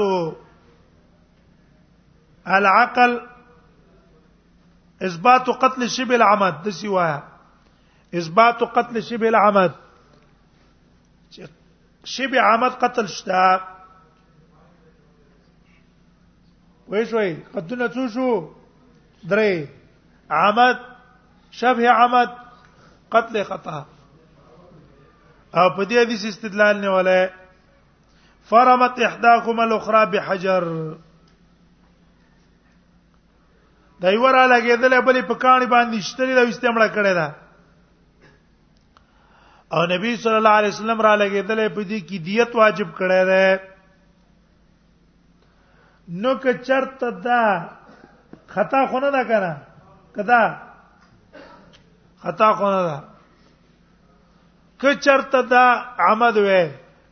العقل 2.47 3.21
اثبات 5.03 5.49
قتل 5.49 5.89
شبه 5.89 6.15
العمد 6.15 6.59
د 6.65 6.69
سیوا 6.69 7.23
اثبات 8.21 8.63
قتل 8.79 9.01
شبه 9.03 9.27
العمد 9.31 9.71
شبه 12.17 12.41
عمد 12.51 12.71
قتل 12.83 13.07
شتا 13.15 13.47
وای 16.87 17.05
شوي 17.05 17.33
قدونه 17.55 17.87
څو 17.89 18.07
شو 18.13 18.29
درې 19.23 19.67
عمد 20.29 20.77
شبه 21.59 21.89
عمد 21.99 22.29
قتل 23.15 23.43
خطا 23.43 23.77
او 25.55 25.69
په 25.75 25.85
دې 25.85 26.01
حدیث 26.05 26.25
استدلال 26.31 26.81
نه 26.81 26.89
ولای 26.95 27.29
فرمت 28.49 28.99
احداكم 28.99 29.59
الاخرى 29.59 30.05
بحجر 30.11 30.65
دا 34.01 34.09
یو 34.11 34.27
را 34.33 34.45
لګیدل 34.45 35.01
بلې 35.01 35.21
په 35.25 35.35
کاڼي 35.41 35.65
باندې 35.65 36.01
شتري 36.05 36.33
دا 36.35 36.43
واستعمال 36.43 36.87
کړي 36.93 37.13
دا 37.19 37.27
او 39.73 39.85
نبی 39.91 40.15
صلی 40.23 40.35
الله 40.41 40.49
علیه 40.61 40.69
وسلم 40.73 41.01
را 41.07 41.15
لګیدل 41.15 41.59
په 41.75 41.81
دې 41.83 41.99
کې 41.99 42.17
دیت 42.25 42.55
واجب 42.55 42.89
کړي 42.97 43.25
ده 43.25 43.61
نو 46.21 46.35
که 46.35 46.53
چرته 46.53 47.11
دا 47.27 47.41
خطا 48.55 48.85
خونه 48.87 49.09
نه 49.17 49.23
کړه 49.23 49.53
کدا 50.15 50.41
خطا 52.23 52.53
خونه 52.53 52.81
ده 52.87 53.03
که 54.81 54.95
چرته 55.05 55.41
دا 55.41 55.63
عمد 56.07 56.35
وې 56.37 56.63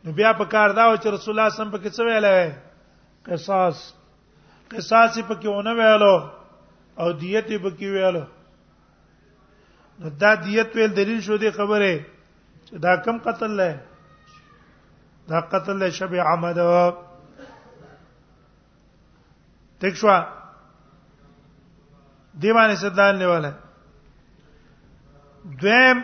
نو 0.04 0.12
بیا 0.16 0.32
په 0.38 0.44
کار 0.54 0.70
دا 0.78 0.84
و 0.92 0.96
چې 0.96 1.08
رسول 1.14 1.38
الله 1.38 1.50
سم 1.56 1.70
پکې 1.70 1.90
څه 1.96 2.04
ویلې 2.04 2.54
قصاص 3.26 3.78
قصاص 4.74 5.18
پکې 5.28 5.48
ونه 5.48 5.72
ویلو 5.80 6.14
او 7.00 7.12
دیت 7.20 7.48
پکې 7.62 7.86
ویلو 7.96 8.24
نو 10.00 10.08
دا 10.22 10.30
دیت 10.44 10.74
ویل 10.76 10.94
دلیل 10.96 11.20
شو 11.28 11.36
دی 11.42 11.50
خبره 11.58 11.92
چې 12.66 12.74
دا 12.86 12.96
کم 13.06 13.18
قتل 13.28 13.50
لای 13.62 13.74
دا 15.32 15.40
قتل 15.54 15.76
لای 15.84 15.92
شب 16.00 16.14
عمد 16.32 16.58
تک 19.80 19.94
شو 20.04 20.14
دیوانه 22.40 22.74
صدان 22.80 23.14
لیواله 23.24 23.52
دویم 25.60 26.02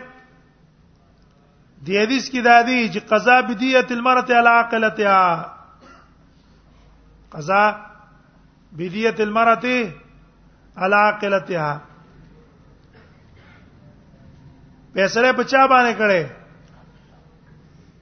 دی 1.85 1.93
حدیث 1.97 2.29
کې 2.29 2.41
دا 2.43 2.59
دی 2.67 2.87
چې 2.93 2.99
قضا 3.09 3.39
بدیه 3.49 3.83
المرته 3.95 4.33
علی 4.39 4.49
عقلتها 4.51 5.53
قضا 7.31 7.65
بدیه 8.79 9.15
المرته 9.25 9.91
علی 10.87 10.97
عقلتها 11.09 11.71
فیصله 14.93 15.31
په 15.31 15.43
چا 15.43 15.65
باندې 15.73 15.93
کړي 15.99 16.23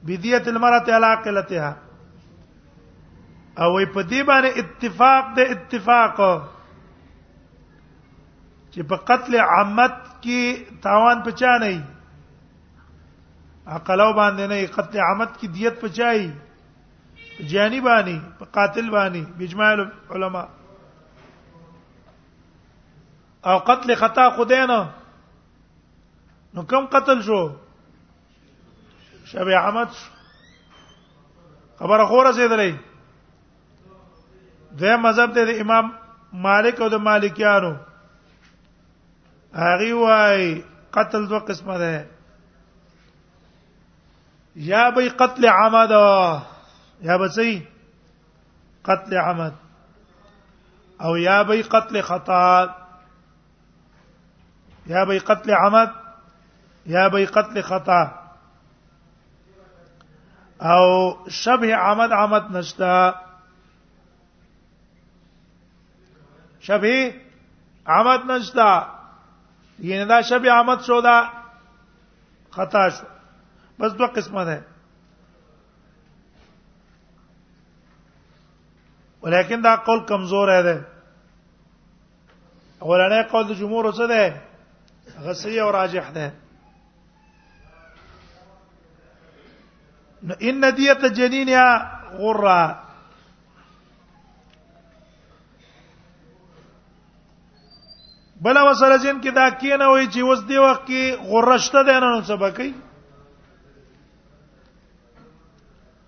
بدیه 0.07 0.43
المرته 0.53 0.89
علی 0.99 1.05
عقلتها 1.15 1.71
او 3.59 3.75
وي 3.77 3.85
په 3.97 4.01
دې 4.03 4.21
باندې 4.29 4.49
اتفاق 4.63 5.23
د 5.41 5.43
اتفاق 5.57 6.15
چې 8.73 8.81
په 8.93 9.05
قتل 9.11 9.33
عمت 9.41 9.95
کې 10.23 10.41
تاوان 10.88 11.23
پچا 11.27 11.53
نه 11.61 11.75
عقلو 13.67 14.13
باندې 14.13 14.47
نه 14.49 14.65
قتل 14.73 14.99
عمد 15.10 15.32
کی 15.39 15.47
دیت 15.56 15.75
پچای 15.82 16.25
جانی 17.49 17.80
باندې 17.86 18.15
په 18.41 18.45
قاتل 18.58 18.86
باندې 18.95 19.21
بجمال 19.38 19.78
علما 20.17 20.43
او 23.51 23.58
قتل 23.71 23.89
خطا 24.04 24.25
خدینا 24.38 24.80
نو 26.58 26.62
کم 26.73 26.86
قتل 26.97 27.17
شو 27.30 27.41
شبی 29.34 29.54
عمد 29.62 29.89
شو 29.99 30.10
خبره 31.80 32.06
خوره 32.06 32.32
زیدلې 32.32 32.73
دغه 34.80 34.95
مذهب 35.08 35.30
د 35.51 35.54
امام 35.67 35.86
مالک 36.49 36.75
او 36.82 36.88
د 36.93 36.95
مالکیانو 37.12 37.73
هغه 39.62 39.91
وايي 39.99 40.49
قتل 40.97 41.21
دوه 41.32 41.39
قسمه 41.49 41.75
ده 41.84 41.93
یا 44.55 44.91
به 44.91 45.09
قتل 45.09 45.45
عمد 45.45 45.89
یا 47.01 47.17
به 47.17 47.27
سي 47.29 47.67
قتل 48.85 49.17
عمد 49.17 49.53
او 50.99 51.17
یا 51.17 51.43
به 51.43 51.61
قتل 51.63 52.01
خطا 52.01 52.75
یا 54.87 55.05
به 55.05 55.19
قتل 55.19 55.51
عمد 55.53 55.91
یا 56.85 57.09
به 57.09 57.25
قتل 57.25 57.61
خطا 57.61 58.11
او 60.61 61.17
شبه 61.29 61.75
عمد 61.75 62.11
عمد 62.13 62.57
نشتا 62.57 63.15
شبه 66.59 67.15
عمد 67.87 68.31
نشتا 68.31 68.87
یعنی 69.79 69.89
يعني 69.95 70.05
دا 70.05 70.21
شبه 70.21 70.51
عمد 70.51 70.81
شو 70.81 71.01
دا 71.01 71.29
خطا 72.51 72.89
شو 72.89 73.05
بس 73.79 73.91
دوه 73.91 74.07
قسمه 74.07 74.43
ده 74.45 74.63
ولیکن 79.21 79.61
دا 79.61 79.75
قول 79.75 79.99
کمزور 80.09 80.61
ده 80.61 80.75
اولنۍ 82.88 83.23
قول 83.31 83.45
د 83.47 83.51
جمهور 83.59 83.85
څه 83.97 84.05
ده 84.11 84.21
غسی 85.23 85.59
او 85.59 85.69
راجح 85.69 86.11
ده 86.11 86.27
نو 90.23 90.33
ان 90.47 90.71
دیت 90.75 91.05
جنین 91.05 91.49
غره 92.19 92.79
بل 98.41 98.57
وسره 98.57 98.97
جن 98.97 99.21
کې 99.21 99.29
دا 99.35 99.49
کینه 99.49 99.88
وای 99.88 100.07
چې 100.13 100.17
وس 100.29 100.39
دی 100.47 100.57
وخت 100.57 100.83
کې 100.88 101.01
غرشته 101.29 101.83
ده 101.88 101.99
نه 101.99 102.23
سبا 102.27 102.49
کوي 102.51 102.73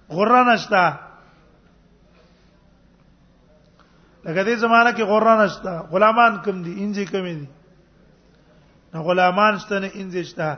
غره 0.09 0.53
نشتا 0.53 0.89
لکه 4.25 4.43
دې 4.43 4.55
زمانہ 4.55 4.91
کې 4.95 5.03
غره 5.11 5.43
نشتا 5.43 5.81
غلامان 5.91 6.37
کم 6.45 6.61
دي 6.63 6.73
انځي 6.83 7.05
کم 7.11 7.25
دي 7.29 7.47
نه 8.93 9.01
غلامان 9.09 9.59
شته 9.59 9.79
نه 9.79 9.89
انځي 9.95 10.23
شته 10.23 10.57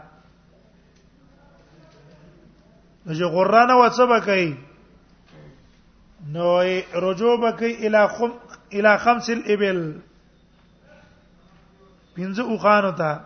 نو 3.06 3.14
چې 3.14 3.24
غره 3.24 3.66
نه 3.66 3.76
وڅبه 3.82 4.20
کوي 4.26 4.58
نو 6.36 6.46
رجوع 7.04 7.36
بکی 7.42 7.74
الی 7.88 8.00
خم 8.16 8.32
الی 8.74 8.98
خمس 9.04 9.30
الابل 9.30 9.80
پنځه 12.16 12.39
اوخانو 12.39 12.91
ته 12.91 13.20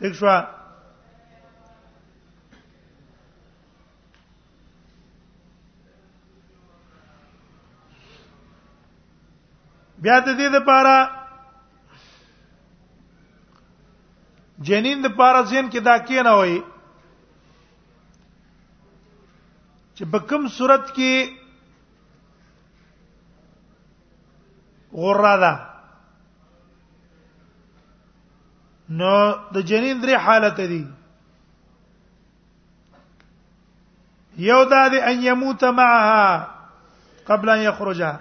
ټیک 0.00 0.12
شو 0.14 0.26
بیا 10.02 10.18
د 10.18 10.28
دې 10.38 10.48
لپاره 10.56 10.96
جنین 14.66 14.98
د 15.02 15.06
لپاره 15.08 15.40
ځین 15.50 15.66
کې 15.72 15.80
دا 15.88 15.96
کېنه 16.08 16.32
وای 16.38 16.56
چې 19.96 20.04
بکم 20.12 20.42
صورت 20.58 20.84
کې 20.96 21.12
غره 25.02 25.34
ده 25.42 25.52
نو 29.00 29.12
د 29.54 29.56
جنین 29.68 29.96
درې 30.04 30.14
حالت 30.24 30.56
دي 30.74 30.84
یو 34.48 34.60
دا 34.72 34.82
د 34.94 34.94
ان 35.10 35.16
يموت 35.30 35.62
معها 35.78 36.24
قبل 37.30 37.48
ان 37.54 37.60
يخرجها 37.68 38.14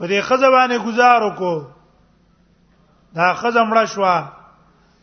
په 0.00 0.06
دې 0.08 0.20
خزبانه 0.28 0.76
گزار 0.88 1.20
وکړو 1.22 1.58
دا 3.16 3.26
خزمړه 3.40 3.84
شو 3.94 4.04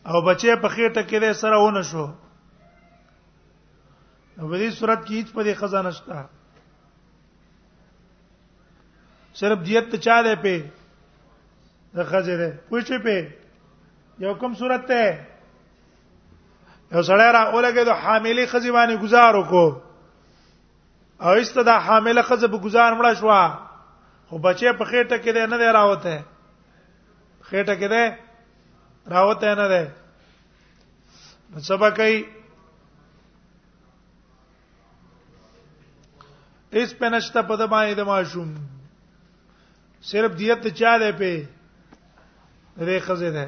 او 0.08 0.16
بچې 0.26 0.54
په 0.62 0.68
خېټه 0.74 1.02
کې 1.08 1.16
له 1.24 1.30
سره 1.42 1.56
ونه 1.62 1.82
شو 1.90 2.06
په 4.50 4.56
دې 4.58 4.70
صورت 4.78 5.00
کې 5.06 5.12
هیڅ 5.18 5.28
په 5.36 5.42
دې 5.46 5.52
خزانه 5.60 5.90
شته 5.98 6.18
صرف 9.40 9.58
دیت 9.68 9.86
ته 9.92 9.96
چا 10.08 10.18
ده 10.26 10.34
په 10.46 10.54
د 11.96 11.98
خزه 12.10 12.34
ده 12.42 12.48
پوښتې 12.70 12.96
په 13.06 13.14
یو 14.26 14.32
کوم 14.42 14.52
صورت 14.64 14.84
ته 14.90 15.02
یو 16.92 17.02
سړی 17.10 17.28
را 17.36 17.42
اولګه 17.54 17.84
د 17.84 17.90
حاملې 18.02 18.44
خزې 18.50 18.70
باندې 18.72 18.96
گزار 19.04 19.32
وکړو 19.36 19.66
او 21.22 21.30
ایست 21.36 21.54
دا 21.66 21.76
حامله 21.86 22.22
خزه 22.22 22.46
به 22.48 22.58
گزار 22.66 22.90
مړه 22.98 23.12
شوه 23.20 23.42
خو 24.28 24.38
بچي 24.38 24.72
په 24.78 24.84
خېټه 24.84 25.18
کې 25.24 25.32
نه 25.50 25.56
دی 25.60 25.68
راوته 25.78 26.16
خېټه 27.48 27.74
کې 27.80 27.88
دی 27.92 28.04
راوته 29.14 29.54
نه 29.60 29.66
دی 29.72 29.84
نو 31.52 31.58
سبا 31.68 31.90
کوي 32.00 32.18
اس 36.78 36.90
پنشته 37.00 37.40
په 37.48 37.54
دمای 37.56 37.94
د 37.94 38.00
ماشوم 38.10 38.50
صرف 40.10 40.32
دیت 40.38 40.62
چا 40.80 40.92
ده 40.98 41.10
په 41.20 41.48
دې 42.88 42.98
خزه 43.08 43.30
ده 43.36 43.44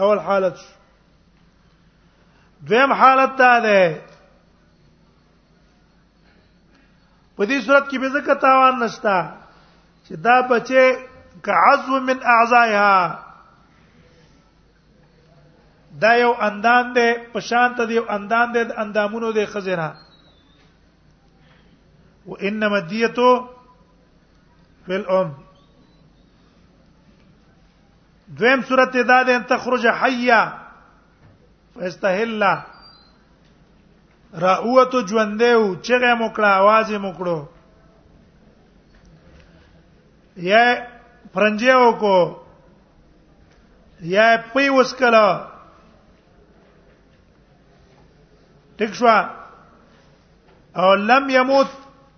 اول 0.00 0.18
حالت 0.28 0.56
دویم 2.66 2.92
حالت 2.92 3.32
ته 3.38 3.60
ده 3.66 3.80
په 7.36 7.42
دې 7.46 7.58
صورت 7.66 7.84
کې 7.90 7.98
به 8.00 8.08
زکه 8.08 8.34
تاوان 8.34 8.74
نشتا 8.82 9.45
چې 10.08 10.16
دا 10.22 10.40
بچي 10.50 10.82
کعضو 11.42 12.00
من 12.00 12.18
اعضائها 12.34 13.22
دا 16.02 16.12
یو 16.16 16.32
اندان 16.48 16.92
دی 16.94 17.08
په 17.32 17.40
شان 17.48 17.74
ته 17.76 17.84
دی 17.90 17.98
اندان 18.16 18.52
دی 18.54 18.60
اندامونو 18.82 19.32
دی 19.32 19.46
خزینه 19.54 19.88
و 22.26 22.34
انما 22.48 22.80
دیتو 22.90 23.30
فل 24.86 25.06
ام 25.10 25.34
دویم 28.38 28.62
سورته 28.62 29.02
دا 29.02 29.22
ده 29.22 29.32
ان 29.36 29.44
تخرج 29.50 29.86
حیا 29.86 30.40
فاستهل 31.74 32.44
راوته 34.32 35.06
ژوندې 35.06 35.42
او 35.58 35.76
چغه 35.86 36.14
مکړه 36.18 36.48
आवाज 36.60 36.88
مکړو 36.94 37.38
यह 40.38 40.86
frăngeauco 41.34 42.36
یا 44.00 44.24
پي 44.52 44.68
وسکله 44.70 45.48
تخوا 48.78 49.18
او 50.76 50.94
لم 50.94 51.30
يموت 51.30 51.68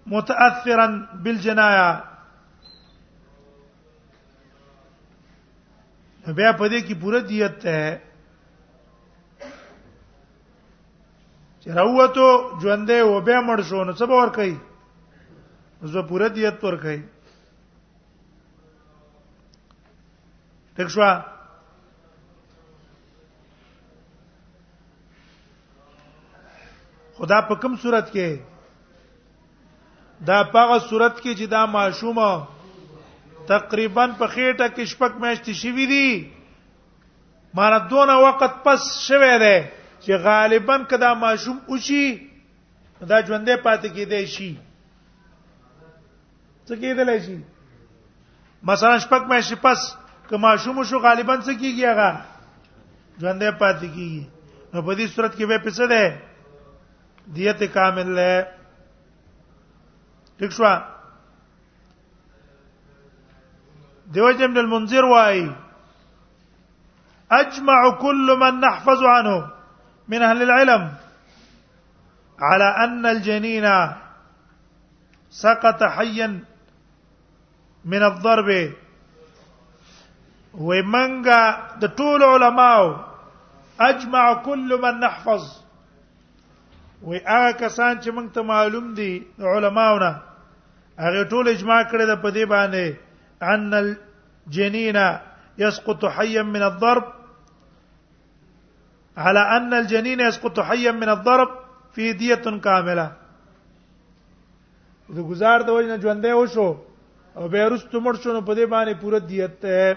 متاثرا 0.07 0.87
بالجنايه 1.25 1.91
بیا 6.37 6.51
په 6.59 6.69
دې 6.69 6.81
کې 6.87 6.95
پوره 7.01 7.21
دیت 7.29 7.59
ده 7.65 7.99
چې 11.61 11.69
راوته 11.79 12.29
ژوندې 12.61 13.01
وبیا 13.03 13.41
مړ 13.47 13.59
شو 13.71 13.85
نو 13.85 13.93
څه 13.93 14.05
به 14.07 14.17
ور 14.23 14.31
کوي 14.39 14.57
زه 15.95 16.03
پوره 16.03 16.29
دیت 16.29 16.61
ور 16.65 16.77
کوي 16.83 17.03
تک 20.79 20.89
شو 20.95 21.03
خدا 27.19 27.41
په 27.49 27.55
کوم 27.63 27.75
صورت 27.83 28.07
کې 28.13 28.29
دا 30.29 30.39
پاغه 30.55 30.79
صورت 30.89 31.15
کې 31.23 31.33
چې 31.39 31.47
دا 31.55 31.63
معشومه 31.75 32.31
تقریبا 33.51 34.05
په 34.19 34.27
خېټه 34.35 34.67
کې 34.75 34.85
شپک 34.93 35.13
مېشت 35.23 35.45
شي 35.63 35.71
دي 35.93 36.09
مارادونه 37.57 38.15
وخت 38.25 38.53
پس 38.65 38.81
شوه 39.07 39.35
دی 39.45 39.59
چې 40.03 40.13
غالبا 40.27 40.77
کدا 40.91 41.11
معشوم 41.23 41.59
اوشي 41.71 42.07
دا 43.11 43.19
ژوندې 43.27 43.55
پاتې 43.67 43.89
کېدې 43.97 44.21
شي 44.35 44.51
څه 46.67 46.75
کېدلای 46.83 47.19
شي 47.27 47.37
مثلا 48.69 48.95
شپک 49.05 49.23
مې 49.31 49.41
شي 49.49 49.55
پس 49.65 49.81
کما 50.31 50.55
شوم 50.63 50.79
شو 50.89 50.99
غالبا 51.05 51.35
څه 51.45 51.53
کیږي 51.61 51.85
هغه 51.93 52.11
ژوندې 53.21 53.51
پاتې 53.61 53.89
کیږي 53.95 54.23
نو 54.73 54.79
په 54.87 54.93
دې 54.99 55.07
صورت 55.15 55.33
کې 55.37 55.45
به 55.51 55.59
پیسې 55.65 55.87
ده 55.93 56.05
دیت 57.37 57.61
کامل 57.75 58.11
ده 58.19 58.33
ٹھیک 60.41 60.53
شو 60.57 60.71
دیو 64.17 64.31
جن 64.41 64.55
دل 64.55 64.67
منذر 64.67 65.05
وای 65.09 65.41
اجمع 67.39 67.81
كل 68.03 68.37
من 68.43 68.55
نحفظ 68.67 69.03
عنه 69.03 69.45
من 70.15 70.23
اهل 70.29 70.43
العلم 70.45 70.87
على 72.41 72.69
ان 72.85 73.07
الجنين 73.13 73.67
سقط 75.41 75.83
حيا 75.97 76.29
من 77.85 78.03
الضرب 78.09 78.49
وې 80.55 80.83
منګه 80.93 81.43
د 81.81 81.85
ټول 81.99 82.21
علماو 82.25 82.97
اجمع 83.89 84.27
كل 84.47 84.71
من 84.83 85.01
نحفظ 85.01 85.43
و 87.03 87.11
هغه 87.35 87.53
کسان 87.61 87.95
چې 88.03 88.09
موږ 88.17 88.29
ته 88.35 88.41
معلوم 88.43 88.95
دي 88.95 89.23
علماونه 89.41 90.11
هغه 90.99 91.23
ټول 91.31 91.49
اجماع 91.49 91.83
کړی 91.91 92.05
د 92.09 92.13
پدی 92.23 92.45
باندې 92.45 92.85
ان 93.53 93.75
الجنين 93.75 94.99
يسقط 95.59 96.05
حيا 96.05 96.43
من 96.43 96.63
الضرب 96.63 97.05
على 99.17 99.41
ان 99.57 99.75
الجنين 99.75 100.21
يسقط 100.21 100.61
حيا 100.61 100.93
من 100.93 101.09
الضرب 101.09 101.49
في 101.93 102.13
ديه 102.13 102.37
كامله 102.65 103.11
د 105.15 105.19
گزار 105.31 105.63
د 105.63 105.71
وژن 105.73 106.01
ژوندې 106.01 106.33
وشو 106.41 106.75
او 107.37 107.49
بیرست 107.49 107.95
مړ 107.97 108.15
شو 108.23 108.33
نو 108.33 108.41
په 108.41 108.55
دې 108.55 108.65
باندې 108.67 108.95
پوره 109.01 109.19
دیت 109.19 109.61
ته 109.63 109.97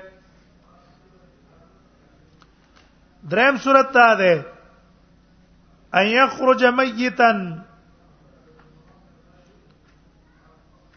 دریم 3.29 3.57
صورت 3.57 3.91
ته 3.93 4.15
ده 4.15 4.45
ان 5.93 6.05
یخرج 6.07 6.63
میتا 6.65 7.31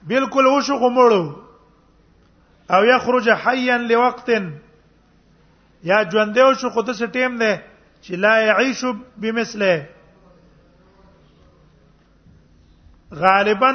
بالکل 0.09 0.47
وشو 0.47 0.77
غمړو 0.77 1.37
او 2.71 2.85
یخرج 2.85 3.31
حیا 3.31 3.77
لوقت 3.77 4.31
یا 5.85 6.05
ژوند 6.13 6.35
دی 6.35 6.41
شو 6.61 6.71
خود 6.71 6.91
څه 6.95 7.07
ټیم 7.13 7.37
دی 7.39 7.55
چې 8.05 8.13
لا 8.15 8.37
یعيش 8.41 8.85
بمثله 9.21 9.87
غالبا 13.13 13.73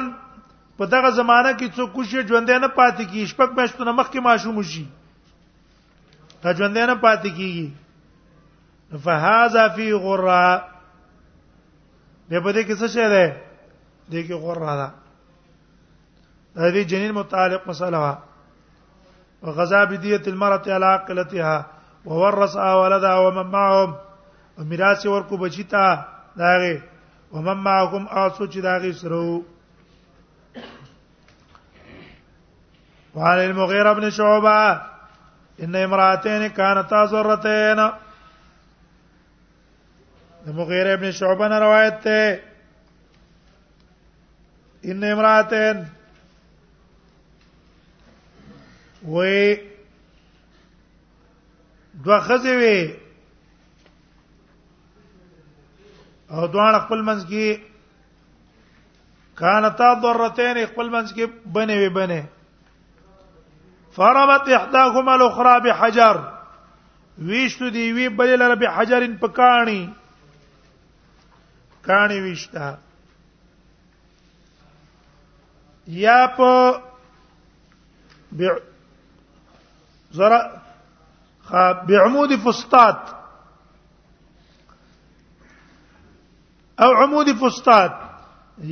په 0.78 0.84
دغه 0.86 1.10
زمانہ 1.16 1.52
کې 1.58 1.68
څوک 1.76 1.92
کوشش 1.92 2.26
ژوند 2.28 2.50
نه 2.50 2.66
پاتې 2.68 3.04
کی 3.12 3.26
شپک 3.26 3.50
مېشتونه 3.58 3.90
مخکې 3.92 4.18
ماشوم 4.20 4.62
شي 4.62 4.84
دا 6.42 6.52
ژوند 6.52 6.78
نه 6.78 6.94
پاتې 6.94 7.28
کیږي 7.36 7.70
فهذا 8.98 9.66
فی 9.74 9.92
غرا 10.02 10.56
بیا 12.28 12.40
په 12.44 12.50
دې 12.56 12.62
کې 12.66 12.74
څه 12.80 12.86
شی 12.94 13.06
ده 13.12 13.24
دې 14.10 14.20
کې 14.26 14.34
غرا 14.42 14.74
ده 14.80 14.88
دا 16.56 16.68
دې 16.74 16.82
جنین 16.90 17.12
متعلق 17.14 17.62
مساله 17.68 17.98
وا 18.02 18.14
وغزا 19.42 19.84
بدیه 19.84 20.22
المرأة 20.26 20.62
على 20.74 20.86
عقلتها 20.86 21.66
وورثها 22.04 22.74
ولدها 22.76 23.16
ومن 23.18 23.46
معهم 23.46 23.94
میراث 24.58 25.06
ورکو 25.06 25.36
بچیتا 25.36 26.04
داغه 26.36 26.82
ومن 27.32 27.56
معكم 27.56 28.06
آسو 28.10 28.46
چې 28.46 28.56
داغه 28.58 28.92
سرو 28.92 29.44
وعلى 33.14 33.46
المغيرة 33.46 33.92
بن 33.92 34.10
شعبة 34.10 34.80
إن 35.62 35.76
امرأتين 35.76 36.46
كانتا 36.46 37.04
زرتين 37.04 37.90
د 40.44 40.46
مغیر 40.56 40.86
ابن 40.92 41.10
شعبہ 41.12 41.46
نے 41.48 41.58
روایت 41.60 42.06
ہے 42.06 42.28
ان 44.90 45.02
امراتن 45.10 45.82
وې 49.02 49.62
دوه 52.06 52.20
خزې 52.28 52.54
وې 52.60 52.80
او 56.30 56.46
دوه 56.56 56.78
خپل 56.86 57.00
منځ 57.10 57.22
کې 57.28 57.60
کانتا 59.42 59.90
ضرتين 60.02 60.56
خپل 60.66 60.88
منځ 60.88 61.12
کې 61.14 61.26
بنې 61.46 61.76
وې 61.80 61.88
بنې 62.00 62.22
فرمت 64.00 64.44
احداهما 64.56 65.12
الاخرى 65.20 65.54
بحجر 65.68 66.16
ویشتو 67.30 67.66
دی 67.76 67.84
وی 67.92 68.06
بلل 68.18 68.42
رب 68.50 68.62
حجرن 68.76 69.12
پکانی 69.22 69.82
کانی 71.86 72.20
وشتا 72.30 72.74
یا 75.86 76.26
په 76.36 76.78
زرا 80.12 80.40
بعمود 81.86 82.30
فسطاط 82.44 82.96
او 86.78 86.92
عمود 87.04 87.26
فسطاط 87.40 87.92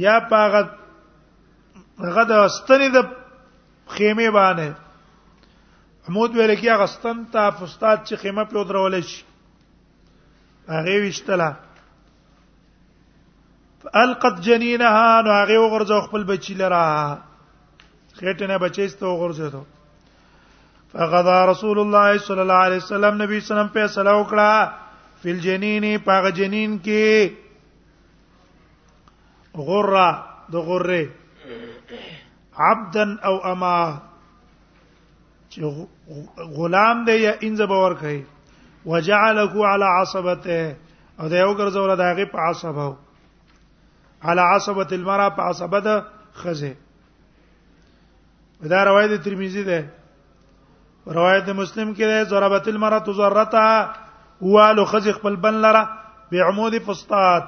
یا 0.05 0.19
پاغه 0.31 0.71
غدا 2.15 2.45
استنی 2.45 2.89
د 2.89 3.09
خیمه 3.97 4.31
باندې 4.31 4.73
عمود 6.09 6.37
ویل 6.37 6.55
کې 6.61 6.79
غستن 6.81 7.25
تا 7.33 7.51
فسطاط 7.51 8.09
چې 8.09 8.17
خیمه 8.19 8.45
په 8.45 8.65
درولې 8.65 9.01
شي 9.03 9.25
هغه 10.69 11.07
وشتله 11.09 11.57
القت 13.87 14.41
جنینها 14.45 15.21
نو 15.23 15.31
هغه 15.31 15.59
وغورځو 15.59 16.01
خپل 16.07 16.25
بچی 16.25 16.55
لرا 16.55 16.87
خېټه 18.19 18.47
نه 18.49 18.59
بچیسته 18.59 19.07
وغورځو 19.07 19.63
فغدا 20.93 21.39
رسول 21.47 21.79
الله 21.79 22.19
صلی 22.27 22.41
الله 22.41 22.63
علیه 22.67 22.77
وسلم 22.77 23.23
نبی 23.23 23.41
سلام 23.51 23.69
په 23.79 23.87
سلا 23.87 24.13
وکړه 24.15 24.73
فل 25.23 25.39
جنین 25.47 25.99
پاغ 26.05 26.29
جنین 26.41 26.79
کې 26.79 27.31
غره 29.55 30.11
د 30.53 30.57
غره 30.67 31.05
عبدا 32.59 33.07
او 33.25 33.39
اما 33.51 34.01
چې 35.53 35.61
غلام 36.61 37.05
دی 37.05 37.17
یا 37.23 37.33
انځ 37.43 37.61
باور 37.67 37.93
کوي 37.95 38.23
وجعله 38.87 39.67
على 39.67 39.85
عصبته 40.01 40.77
او 41.21 41.29
دا 41.29 41.37
یو 41.39 41.53
ګرځول 41.55 41.97
دا 41.97 42.15
غي 42.17 42.25
په 42.27 42.39
عصبه 42.39 43.08
علی 44.23 44.41
عصبه 44.41 44.87
المرأه 44.93 45.29
په 45.29 45.43
عصبه 45.43 45.79
ده 45.81 46.05
خزه 46.35 46.75
دا 48.63 48.85
روایت 48.85 49.21
ترمذی 49.25 49.63
ده 49.65 49.85
روایت 51.07 51.49
مسلم 51.49 51.95
کې 51.95 52.01
ده 52.01 52.25
ضربت 52.25 52.69
المرأه 52.69 53.05
ذرتها 53.09 53.93
والو 54.41 54.85
خزه 54.85 55.13
خپل 55.13 55.37
بن 55.37 55.55
لره 55.55 55.89
بعمود 56.33 56.75
فسطاط 56.87 57.45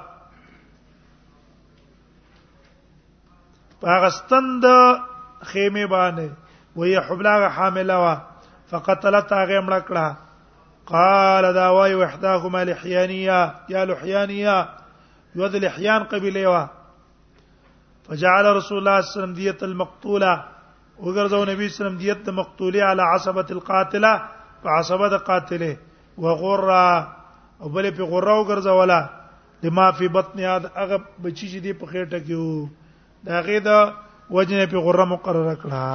پاغستند 3.81 4.65
خیمه 5.43 5.87
باندې 5.87 6.29
وهي 6.75 6.99
حبلاغه 6.99 7.47
حامله 7.47 7.97
وا 7.99 8.15
فقتلت 8.69 9.33
هغه 9.33 9.61
مړکړه 9.61 10.15
قال 10.91 11.53
دا 11.53 11.69
وای 11.69 11.95
وحداهما 11.95 12.63
لحيانيه 12.65 13.53
يا 13.69 13.85
لحيانيه 13.85 14.67
یو 15.39 15.47
د 15.53 15.63
لحیان 15.63 16.01
قبیله 16.13 16.47
وا 16.53 16.63
فجعل 18.07 18.45
رسول 18.59 18.77
الله 18.77 18.95
صلی 18.95 18.97
الله 18.97 18.97
علیه 19.09 19.17
وسلم 19.19 19.35
دیت 19.41 19.59
المقتوله 19.69 20.33
وګرځاو 21.05 21.43
نبی 21.51 21.67
صلی 21.67 21.67
الله 21.67 21.75
علیه 21.75 21.85
وسلم 21.85 22.03
دیت 22.03 22.23
مقتوله 22.39 22.79
علی 22.91 23.03
عصبه 23.15 23.45
القاتله 23.55 24.13
فعصبه 24.63 25.07
القاتله 25.17 25.71
وغره 26.23 26.81
او 27.61 27.67
بلې 27.75 27.91
په 27.97 28.03
غره 28.11 28.33
وګرځوله 28.39 29.01
لما 29.63 29.85
فی 30.01 30.07
بطن 30.17 30.37
یاد 30.47 30.63
هغه 30.81 30.97
بچی 31.23 31.47
چې 31.51 31.59
دی 31.65 31.71
په 31.83 31.93
خېټه 31.93 32.19
کې 32.25 32.35
وو 32.41 32.69
دا 33.27 33.37
غې 33.45 33.59
دا 33.67 33.79
وجنه 34.35 34.65
په 34.75 34.85
غره 34.89 35.05
مقرره 35.13 35.55
کړه 35.63 35.87